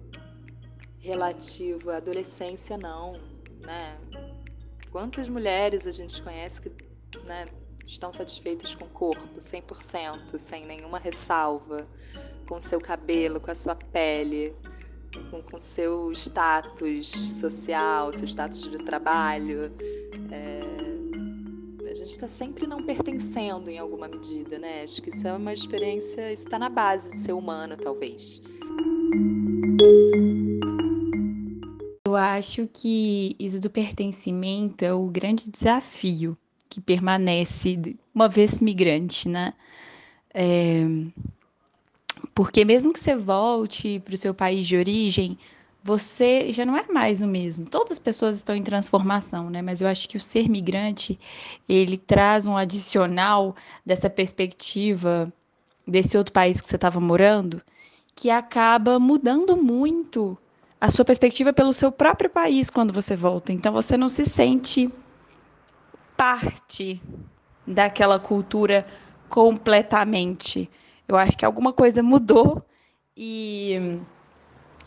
relativo 1.00 1.90
à 1.90 1.98
adolescência, 1.98 2.78
não, 2.78 3.14
né? 3.62 3.98
Quantas 4.92 5.28
mulheres 5.28 5.88
a 5.88 5.92
gente 5.92 6.22
conhece 6.22 6.62
que 6.62 6.72
né, 7.26 7.48
estão 7.86 8.14
satisfeitas 8.14 8.76
com 8.76 8.86
o 8.86 8.90
corpo, 8.90 9.40
100%, 9.40 10.38
sem 10.38 10.66
nenhuma 10.66 11.00
ressalva, 11.00 11.88
com 12.48 12.62
seu 12.62 12.80
cabelo, 12.80 13.40
com 13.40 13.50
a 13.50 13.56
sua 13.56 13.76
pele, 13.76 14.56
com, 15.32 15.42
com 15.42 15.60
seu 15.60 16.12
status 16.12 17.10
social, 17.40 18.14
seu 18.14 18.28
status 18.28 18.62
de 18.62 18.78
trabalho. 18.78 19.74
É 20.32 20.69
gente 22.00 22.12
está 22.12 22.28
sempre 22.28 22.66
não 22.66 22.82
pertencendo 22.82 23.70
em 23.70 23.78
alguma 23.78 24.08
medida, 24.08 24.58
né? 24.58 24.84
Acho 24.84 25.02
que 25.02 25.10
isso 25.10 25.28
é 25.28 25.34
uma 25.34 25.54
experiência, 25.54 26.32
isso 26.32 26.46
está 26.46 26.58
na 26.58 26.70
base 26.70 27.12
de 27.12 27.18
ser 27.18 27.34
humano, 27.34 27.76
talvez. 27.76 28.42
Eu 32.06 32.16
acho 32.16 32.68
que 32.72 33.36
isso 33.38 33.60
do 33.60 33.70
pertencimento 33.70 34.84
é 34.84 34.94
o 34.94 35.08
grande 35.08 35.50
desafio 35.50 36.38
que 36.70 36.80
permanece 36.80 37.98
uma 38.16 38.30
vez 38.30 38.62
migrante, 38.62 39.28
né? 39.28 39.54
É... 40.34 40.86
Porque 42.34 42.64
mesmo 42.64 42.94
que 42.94 43.00
você 43.00 43.16
volte 43.16 44.00
para 44.00 44.16
o 44.16 44.18
seu 44.18 44.34
país 44.34 44.66
de 44.66 44.78
origem, 44.78 45.38
você 45.84 46.52
já 46.52 46.66
não 46.66 46.78
é 46.78 46.86
mais 46.92 47.22
o 47.22 47.28
mesmo. 47.28 47.66
Todas 47.66 47.94
as 47.94 48.00
pessoas 48.00 48.36
estão 48.36 48.56
em 48.56 48.64
transformação, 48.64 49.50
né? 49.50 49.62
Mas 49.62 49.82
eu 49.82 49.88
acho 49.88 50.08
que 50.08 50.18
o 50.18 50.22
ser 50.22 50.50
migrante, 50.50 51.20
ele 51.68 51.98
traz 51.98 52.46
um 52.46 52.58
adicional 52.58 53.56
dessa 53.86 54.10
perspectiva 54.10 55.32
desse 55.88 56.18
outro 56.18 56.34
país 56.34 56.62
que 56.62 56.68
você 56.68 56.76
estava 56.76 57.00
morando, 57.00 57.62
que 58.16 58.30
acaba 58.30 59.00
mudando 59.00 59.58
muito 59.58 60.38
a 60.80 60.92
sua 60.92 61.04
perspectiva 61.04 61.52
pelo 61.52 61.74
seu 61.74 61.92
próprio 61.92 62.30
país 62.30 62.70
quando 62.70 62.94
você 62.94 63.16
volta. 63.16 63.52
Então 63.52 63.74
você 63.74 63.98
não 63.98 64.10
se 64.10 64.26
sente 64.26 64.92
parte 66.16 67.02
daquela 67.66 68.20
cultura 68.20 68.86
completamente. 69.30 70.70
Eu 71.08 71.18
acho 71.18 71.38
que 71.38 71.46
alguma 71.46 71.74
coisa 71.74 72.04
mudou 72.04 72.64
E, 73.22 74.00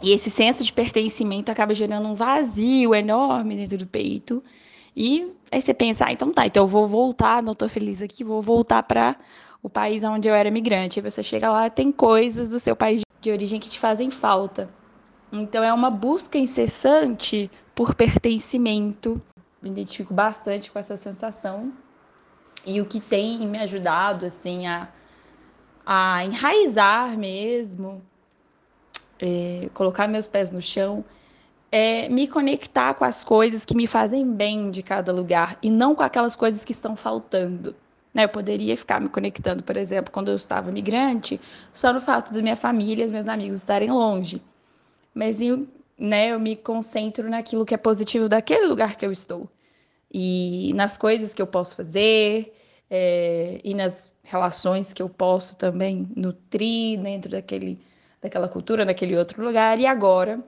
e 0.03 0.13
esse 0.13 0.31
senso 0.31 0.65
de 0.65 0.73
pertencimento 0.73 1.53
acaba 1.53 1.75
gerando 1.75 2.09
um 2.09 2.15
vazio 2.15 2.95
enorme 2.95 3.55
dentro 3.55 3.79
do 3.79 3.87
peito. 3.87 4.43
E 4.97 5.33
aí 5.51 5.63
você 5.63 5.73
pensa, 5.73 6.07
ah, 6.07 6.13
então 6.13 6.33
tá, 6.33 6.45
então 6.45 6.65
eu 6.65 6.69
vou 6.69 6.87
voltar, 6.87 7.43
não 7.43 7.55
tô 7.55 7.69
feliz 7.69 8.03
aqui, 8.03 8.25
vou 8.25 8.43
voltar 8.43 8.83
para 8.83 9.17
o 9.63 9.71
país 9.71 10.03
onde 10.03 10.29
eu 10.29 10.35
era 10.35 10.51
migrante. 10.51 10.99
Aí 10.99 11.11
você 11.11 11.23
chega 11.23 11.51
lá, 11.51 11.71
tem 11.71 11.93
coisas 11.93 12.49
do 12.49 12.59
seu 12.59 12.75
país 12.75 13.03
de 13.21 13.31
origem 13.31 13.61
que 13.61 13.71
te 13.71 13.79
fazem 13.79 14.11
falta. 14.11 14.69
Então 15.33 15.63
é 15.63 15.73
uma 15.73 15.91
busca 15.91 16.37
incessante 16.37 17.51
por 17.75 17.95
pertencimento. 17.95 19.23
Me 19.63 19.71
identifico 19.71 20.13
bastante 20.13 20.71
com 20.71 20.79
essa 20.79 20.97
sensação. 20.97 21.73
E 22.67 22.81
o 22.81 22.87
que 22.87 23.01
tem 23.01 23.47
me 23.47 23.59
ajudado 23.59 24.27
assim 24.27 24.67
a, 24.67 24.89
a 25.87 26.25
enraizar 26.25 27.17
mesmo, 27.17 28.03
é, 29.23 29.71
colocar 29.73 30.09
meus 30.09 30.27
pés 30.27 30.51
no 30.51 30.61
chão, 30.61 31.05
é 31.71 32.09
me 32.09 32.27
conectar 32.27 32.93
com 32.95 33.05
as 33.05 33.25
coisas 33.25 33.65
que 33.65 33.75
me 33.75 33.87
fazem 33.87 34.31
bem 34.31 34.71
de 34.71 34.83
cada 34.83 35.13
lugar 35.13 35.57
e 35.63 35.71
não 35.71 35.95
com 35.95 36.03
aquelas 36.03 36.35
coisas 36.37 36.65
que 36.65 36.73
estão 36.73 36.97
faltando. 36.97 37.75
Né? 38.13 38.25
Eu 38.25 38.29
poderia 38.29 38.77
ficar 38.77 39.01
me 39.01 39.09
conectando, 39.09 39.63
por 39.63 39.77
exemplo, 39.77 40.13
quando 40.13 40.29
eu 40.29 40.35
estava 40.35 40.71
migrante, 40.73 41.41
só 41.71 41.93
no 41.93 42.01
fato 42.01 42.33
de 42.33 42.43
minha 42.43 42.57
família 42.57 43.07
e 43.07 43.13
meus 43.13 43.29
amigos 43.29 43.59
estarem 43.59 43.91
longe. 43.91 44.43
Mas 45.15 45.41
eu, 45.41 45.67
né, 45.97 46.33
eu 46.33 46.41
me 46.41 46.57
concentro 46.57 47.31
naquilo 47.31 47.65
que 47.65 47.75
é 47.75 47.79
positivo 47.79 48.29
daquele 48.29 48.67
lugar 48.67 48.97
que 48.97 49.07
eu 49.07 49.13
estou. 49.13 49.49
E 50.13 50.73
nas 50.75 50.99
coisas 50.99 51.33
que 51.33 51.41
eu 51.41 51.47
posso 51.47 51.77
fazer, 51.77 52.53
é, 52.91 53.61
e 53.65 53.73
nas 53.73 54.13
relações 54.23 54.93
que 54.93 55.01
eu 55.01 55.09
posso 55.09 55.57
também 55.57 56.07
nutrir 56.15 57.01
dentro 57.01 57.31
daquele, 57.31 57.79
daquela 58.23 58.49
cultura, 58.49 58.87
daquele 58.87 59.17
outro 59.17 59.45
lugar. 59.45 59.79
E 59.79 59.87
agora, 59.87 60.41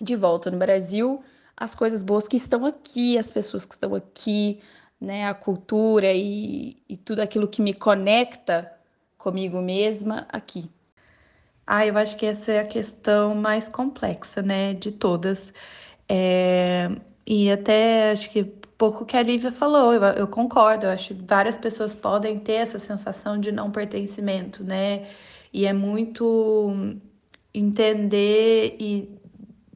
de 0.00 0.16
volta 0.16 0.50
no 0.50 0.58
Brasil, 0.58 1.22
as 1.56 1.74
coisas 1.74 2.02
boas 2.02 2.26
que 2.26 2.36
estão 2.36 2.64
aqui, 2.64 3.18
as 3.18 3.30
pessoas 3.30 3.66
que 3.66 3.74
estão 3.74 3.94
aqui, 3.94 4.60
né, 5.00 5.28
a 5.28 5.34
cultura 5.34 6.12
e, 6.12 6.82
e 6.88 6.96
tudo 6.96 7.20
aquilo 7.20 7.46
que 7.46 7.62
me 7.62 7.74
conecta 7.74 8.72
comigo 9.16 9.60
mesma 9.60 10.26
aqui. 10.30 10.68
Ah, 11.66 11.86
eu 11.86 11.96
acho 11.98 12.16
que 12.16 12.24
essa 12.26 12.52
é 12.52 12.60
a 12.60 12.66
questão 12.66 13.34
mais 13.34 13.68
complexa, 13.68 14.40
né, 14.42 14.74
de 14.74 14.90
todas. 14.90 15.52
É... 16.08 16.88
E 17.26 17.50
até 17.50 18.12
acho 18.12 18.30
que 18.30 18.42
pouco 18.78 19.04
que 19.04 19.16
a 19.16 19.22
Lívia 19.22 19.52
falou, 19.52 19.92
eu, 19.92 20.02
eu 20.02 20.26
concordo, 20.28 20.86
eu 20.86 20.90
acho 20.90 21.14
que 21.14 21.24
várias 21.26 21.58
pessoas 21.58 21.94
podem 21.94 22.38
ter 22.38 22.54
essa 22.54 22.78
sensação 22.78 23.38
de 23.38 23.52
não 23.52 23.70
pertencimento, 23.70 24.64
né? 24.64 25.06
E 25.52 25.66
é 25.66 25.72
muito 25.72 26.98
entender 27.54 28.76
e 28.78 29.18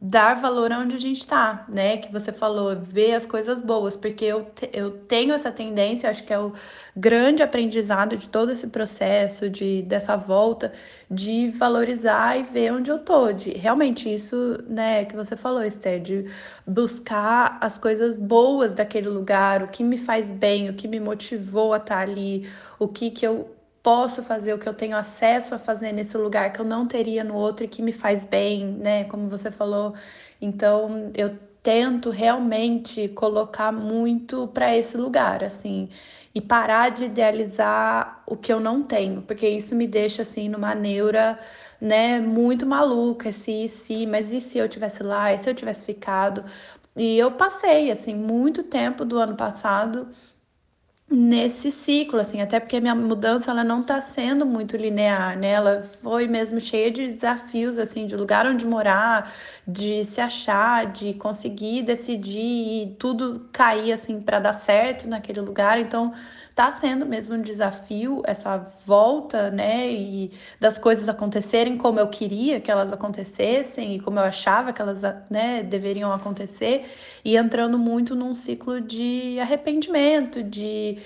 dar 0.05 0.35
valor 0.35 0.73
aonde 0.73 0.97
a 0.97 0.99
gente 0.99 1.19
está, 1.21 1.65
né? 1.69 1.97
Que 1.97 2.11
você 2.11 2.33
falou, 2.33 2.75
ver 2.77 3.15
as 3.15 3.25
coisas 3.25 3.61
boas, 3.61 3.95
porque 3.95 4.25
eu, 4.25 4.45
te, 4.47 4.69
eu 4.73 4.91
tenho 4.91 5.33
essa 5.33 5.49
tendência, 5.53 6.11
acho 6.11 6.25
que 6.25 6.33
é 6.33 6.39
o 6.41 6.53
grande 6.97 7.41
aprendizado 7.41 8.17
de 8.17 8.29
todo 8.29 8.51
esse 8.51 8.67
processo, 8.67 9.49
de 9.49 9.83
dessa 9.83 10.17
volta, 10.17 10.73
de 11.09 11.51
valorizar 11.51 12.37
e 12.37 12.43
ver 12.43 12.73
onde 12.73 12.91
eu 12.91 12.99
tô, 12.99 13.33
de 13.33 13.51
realmente 13.51 14.13
isso, 14.13 14.59
né, 14.69 15.05
que 15.05 15.15
você 15.15 15.37
falou, 15.37 15.63
Esther, 15.63 16.01
de 16.01 16.27
buscar 16.67 17.59
as 17.61 17.79
coisas 17.79 18.17
boas 18.17 18.75
daquele 18.75 19.09
lugar, 19.09 19.63
o 19.63 19.69
que 19.69 19.85
me 19.85 19.97
faz 19.97 20.33
bem, 20.33 20.69
o 20.69 20.75
que 20.75 20.89
me 20.89 20.99
motivou 20.99 21.73
a 21.73 21.77
estar 21.77 21.95
tá 21.95 22.01
ali, 22.03 22.51
o 22.77 22.89
que 22.89 23.09
que 23.09 23.25
eu 23.25 23.49
posso 23.83 24.23
fazer, 24.23 24.55
o 24.55 24.59
que 24.59 24.69
eu 24.69 24.75
tenho 24.75 24.97
acesso 24.97 25.55
a 25.55 25.59
fazer 25.59 25.93
nesse 25.93 26.17
lugar 26.17 26.53
que 26.53 26.61
eu 26.61 26.65
não 26.65 26.87
teria 26.87 27.25
no 27.25 27.35
outro 27.35 27.65
e 27.65 27.69
que 27.69 27.83
me 27.83 27.93
faz 27.93 28.25
bem, 28.25 28.67
né? 28.67 29.05
Como 29.05 29.29
você 29.29 29.51
falou. 29.51 29.95
Então, 30.41 31.11
eu 31.15 31.37
tento 31.63 32.11
realmente 32.11 33.09
colocar 33.09 33.73
muito 33.73 34.49
para 34.49 34.77
esse 34.77 34.97
lugar, 34.97 35.45
assim, 35.45 35.89
e 36.35 36.41
parar 36.41 36.91
de 36.91 37.05
idealizar 37.05 38.23
o 38.27 38.37
que 38.37 38.53
eu 38.53 38.59
não 38.61 38.83
tenho, 38.83 39.23
porque 39.23 39.49
isso 39.49 39.75
me 39.75 39.87
deixa 39.87 40.23
assim 40.23 40.49
numa 40.49 40.75
neura, 40.75 41.39
né, 41.81 42.21
muito 42.21 42.67
maluca, 42.67 43.31
se 43.33 43.69
se, 43.69 44.07
mas 44.07 44.31
e 44.33 44.41
se 44.41 44.59
eu 44.59 44.69
tivesse 44.69 45.03
lá, 45.03 45.33
e 45.33 45.39
se 45.39 45.49
eu 45.51 45.55
tivesse 45.55 45.87
ficado? 45.87 46.45
E 46.97 47.17
eu 47.19 47.33
passei 47.33 47.91
assim 47.91 48.15
muito 48.15 48.63
tempo 48.65 49.05
do 49.05 49.19
ano 49.19 49.37
passado 49.37 50.09
nesse 51.13 51.71
ciclo, 51.71 52.19
assim, 52.19 52.41
até 52.41 52.59
porque 52.59 52.77
a 52.77 52.81
minha 52.81 52.95
mudança 52.95 53.51
ela 53.51 53.63
não 53.63 53.83
está 53.83 54.01
sendo 54.01 54.47
muito 54.47 54.77
linear, 54.77 55.39
né? 55.39 55.51
Ela 55.51 55.83
foi 56.03 56.27
mesmo 56.27 56.61
cheia 56.61 56.91
de 56.91 57.09
desafios, 57.09 57.79
assim, 57.79 58.07
de 58.07 58.17
lugar 58.17 58.47
onde 58.47 58.67
morar, 58.67 59.33
de 59.67 60.05
se 60.05 60.21
achar, 60.21 60.87
de 60.91 61.15
conseguir 61.15 61.83
decidir 61.83 62.41
e 62.85 62.97
tudo 62.99 63.49
cair 63.53 63.93
assim 63.93 64.21
para 64.21 64.41
dar 64.41 64.53
certo 64.55 65.09
naquele 65.09 65.41
lugar. 65.41 65.79
Então, 65.79 66.13
tá 66.55 66.71
sendo 66.71 67.07
mesmo 67.07 67.35
um 67.35 67.41
desafio 67.43 68.23
essa 68.27 68.59
volta, 68.87 69.51
né, 69.51 69.91
e 69.91 70.31
das 70.61 70.79
coisas 70.79 71.09
acontecerem 71.09 71.77
como 71.77 71.99
eu 71.99 72.09
queria 72.09 72.61
que 72.61 72.71
elas 72.71 72.93
acontecessem 72.93 73.95
e 73.97 74.01
como 74.01 74.19
eu 74.19 74.25
achava 74.25 74.73
que 74.73 74.83
elas, 74.83 75.03
né, 75.31 75.63
deveriam 75.63 76.13
acontecer 76.13 76.85
e 77.25 77.37
entrando 77.37 77.79
muito 77.79 78.15
num 78.15 78.35
ciclo 78.35 78.81
de 78.81 79.39
arrependimento, 79.41 80.43
de 80.43 80.99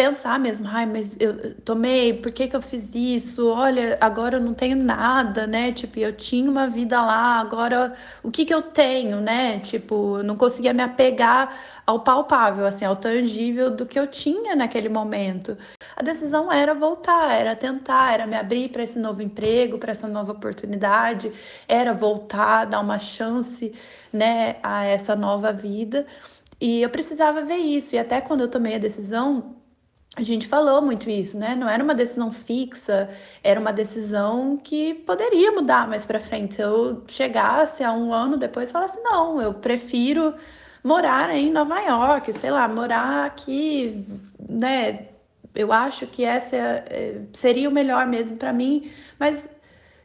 pensar 0.00 0.38
mesmo, 0.38 0.66
ai, 0.66 0.86
mas 0.86 1.14
eu 1.20 1.54
tomei, 1.56 2.14
por 2.14 2.32
que 2.32 2.48
que 2.48 2.56
eu 2.56 2.62
fiz 2.62 2.94
isso? 2.94 3.46
Olha, 3.50 3.98
agora 4.00 4.38
eu 4.38 4.40
não 4.40 4.54
tenho 4.54 4.74
nada, 4.74 5.46
né? 5.46 5.72
Tipo, 5.74 5.98
eu 5.98 6.10
tinha 6.16 6.50
uma 6.50 6.66
vida 6.66 6.98
lá, 7.02 7.38
agora 7.38 7.92
o 8.22 8.30
que 8.30 8.46
que 8.46 8.54
eu 8.54 8.62
tenho, 8.62 9.20
né? 9.20 9.58
Tipo, 9.60 10.16
eu 10.16 10.22
não 10.24 10.36
conseguia 10.38 10.72
me 10.72 10.82
apegar 10.82 11.54
ao 11.86 12.00
palpável, 12.00 12.64
assim, 12.64 12.82
ao 12.82 12.96
tangível 12.96 13.70
do 13.70 13.84
que 13.84 13.98
eu 13.98 14.06
tinha 14.06 14.56
naquele 14.56 14.88
momento. 14.88 15.54
A 15.94 16.02
decisão 16.02 16.50
era 16.50 16.72
voltar, 16.72 17.34
era 17.34 17.54
tentar, 17.54 18.14
era 18.14 18.26
me 18.26 18.36
abrir 18.36 18.70
para 18.70 18.82
esse 18.82 18.98
novo 18.98 19.20
emprego, 19.20 19.76
para 19.76 19.92
essa 19.92 20.08
nova 20.08 20.32
oportunidade, 20.32 21.30
era 21.68 21.92
voltar, 21.92 22.64
dar 22.64 22.80
uma 22.80 22.98
chance, 22.98 23.74
né, 24.10 24.56
a 24.62 24.82
essa 24.82 25.14
nova 25.14 25.52
vida. 25.52 26.06
E 26.58 26.80
eu 26.82 26.88
precisava 26.90 27.42
ver 27.42 27.56
isso. 27.56 27.94
E 27.94 27.98
até 27.98 28.20
quando 28.20 28.42
eu 28.42 28.48
tomei 28.48 28.74
a 28.76 28.78
decisão, 28.78 29.59
a 30.16 30.22
gente 30.22 30.48
falou 30.48 30.82
muito 30.82 31.08
isso, 31.08 31.38
né? 31.38 31.54
Não 31.54 31.68
era 31.68 31.82
uma 31.82 31.94
decisão 31.94 32.32
fixa, 32.32 33.08
era 33.44 33.60
uma 33.60 33.72
decisão 33.72 34.56
que 34.56 34.94
poderia 34.94 35.52
mudar 35.52 35.88
mais 35.88 36.04
para 36.04 36.20
frente. 36.20 36.54
Se 36.54 36.62
eu 36.62 37.04
chegasse 37.06 37.84
a 37.84 37.92
um 37.92 38.12
ano 38.12 38.36
depois 38.36 38.70
e 38.70 38.72
falasse, 38.72 38.98
não, 39.00 39.40
eu 39.40 39.54
prefiro 39.54 40.34
morar 40.82 41.34
em 41.34 41.52
Nova 41.52 41.78
York, 41.80 42.32
sei 42.32 42.50
lá, 42.50 42.66
morar 42.66 43.24
aqui, 43.26 44.04
né? 44.48 45.06
Eu 45.54 45.72
acho 45.72 46.06
que 46.06 46.24
essa 46.24 46.56
é, 46.56 47.22
seria 47.32 47.68
o 47.68 47.72
melhor 47.72 48.06
mesmo 48.06 48.36
para 48.36 48.52
mim, 48.52 48.90
mas 49.18 49.48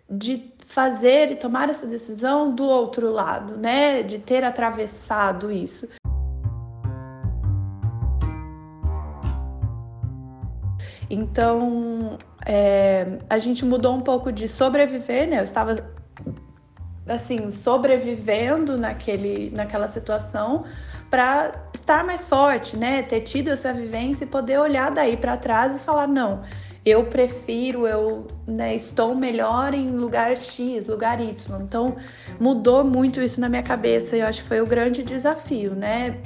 de 0.10 0.52
fazer 0.68 1.32
e 1.32 1.36
tomar 1.36 1.70
essa 1.70 1.88
decisão 1.88 2.54
do 2.54 2.64
outro 2.64 3.12
lado, 3.12 3.58
né? 3.58 4.04
De 4.04 4.20
ter 4.20 4.44
atravessado 4.44 5.52
isso. 5.52 5.88
Então, 11.10 12.18
é, 12.46 13.20
a 13.30 13.38
gente 13.40 13.64
mudou 13.66 13.96
um 13.96 14.02
pouco 14.02 14.32
de 14.32 14.48
sobreviver, 14.48 15.28
né? 15.28 15.40
Eu 15.40 15.44
estava 15.44 15.96
assim, 17.08 17.52
sobrevivendo 17.52 18.78
naquele, 18.78 19.52
naquela 19.52 19.88
situação 19.88 20.66
para 21.10 21.70
estar 21.74 22.04
mais 22.04 22.28
forte, 22.28 22.76
né? 22.76 23.04
Ter 23.04 23.22
tido 23.22 23.50
essa 23.50 23.72
vivência 23.72 24.26
e 24.26 24.28
poder 24.28 24.60
olhar 24.60 24.92
daí 24.92 25.16
para 25.16 25.38
trás 25.38 25.76
e 25.76 25.80
falar: 25.80 26.08
não, 26.08 26.42
eu 26.86 27.06
prefiro, 27.06 27.88
eu 27.88 28.28
né, 28.48 28.76
estou 28.76 29.16
melhor 29.16 29.74
em 29.74 29.90
lugar 29.90 30.36
X, 30.36 30.88
lugar 30.88 31.20
Y. 31.22 31.62
Então, 31.62 31.96
mudou 32.40 32.84
muito 32.84 33.22
isso 33.22 33.40
na 33.40 33.50
minha 33.50 33.64
cabeça 33.64 34.16
e 34.16 34.20
eu 34.20 34.28
acho 34.28 34.44
que 34.44 34.48
foi 34.48 34.62
o 34.62 34.68
grande 34.68 35.04
desafio, 35.04 35.76
né? 35.76 36.20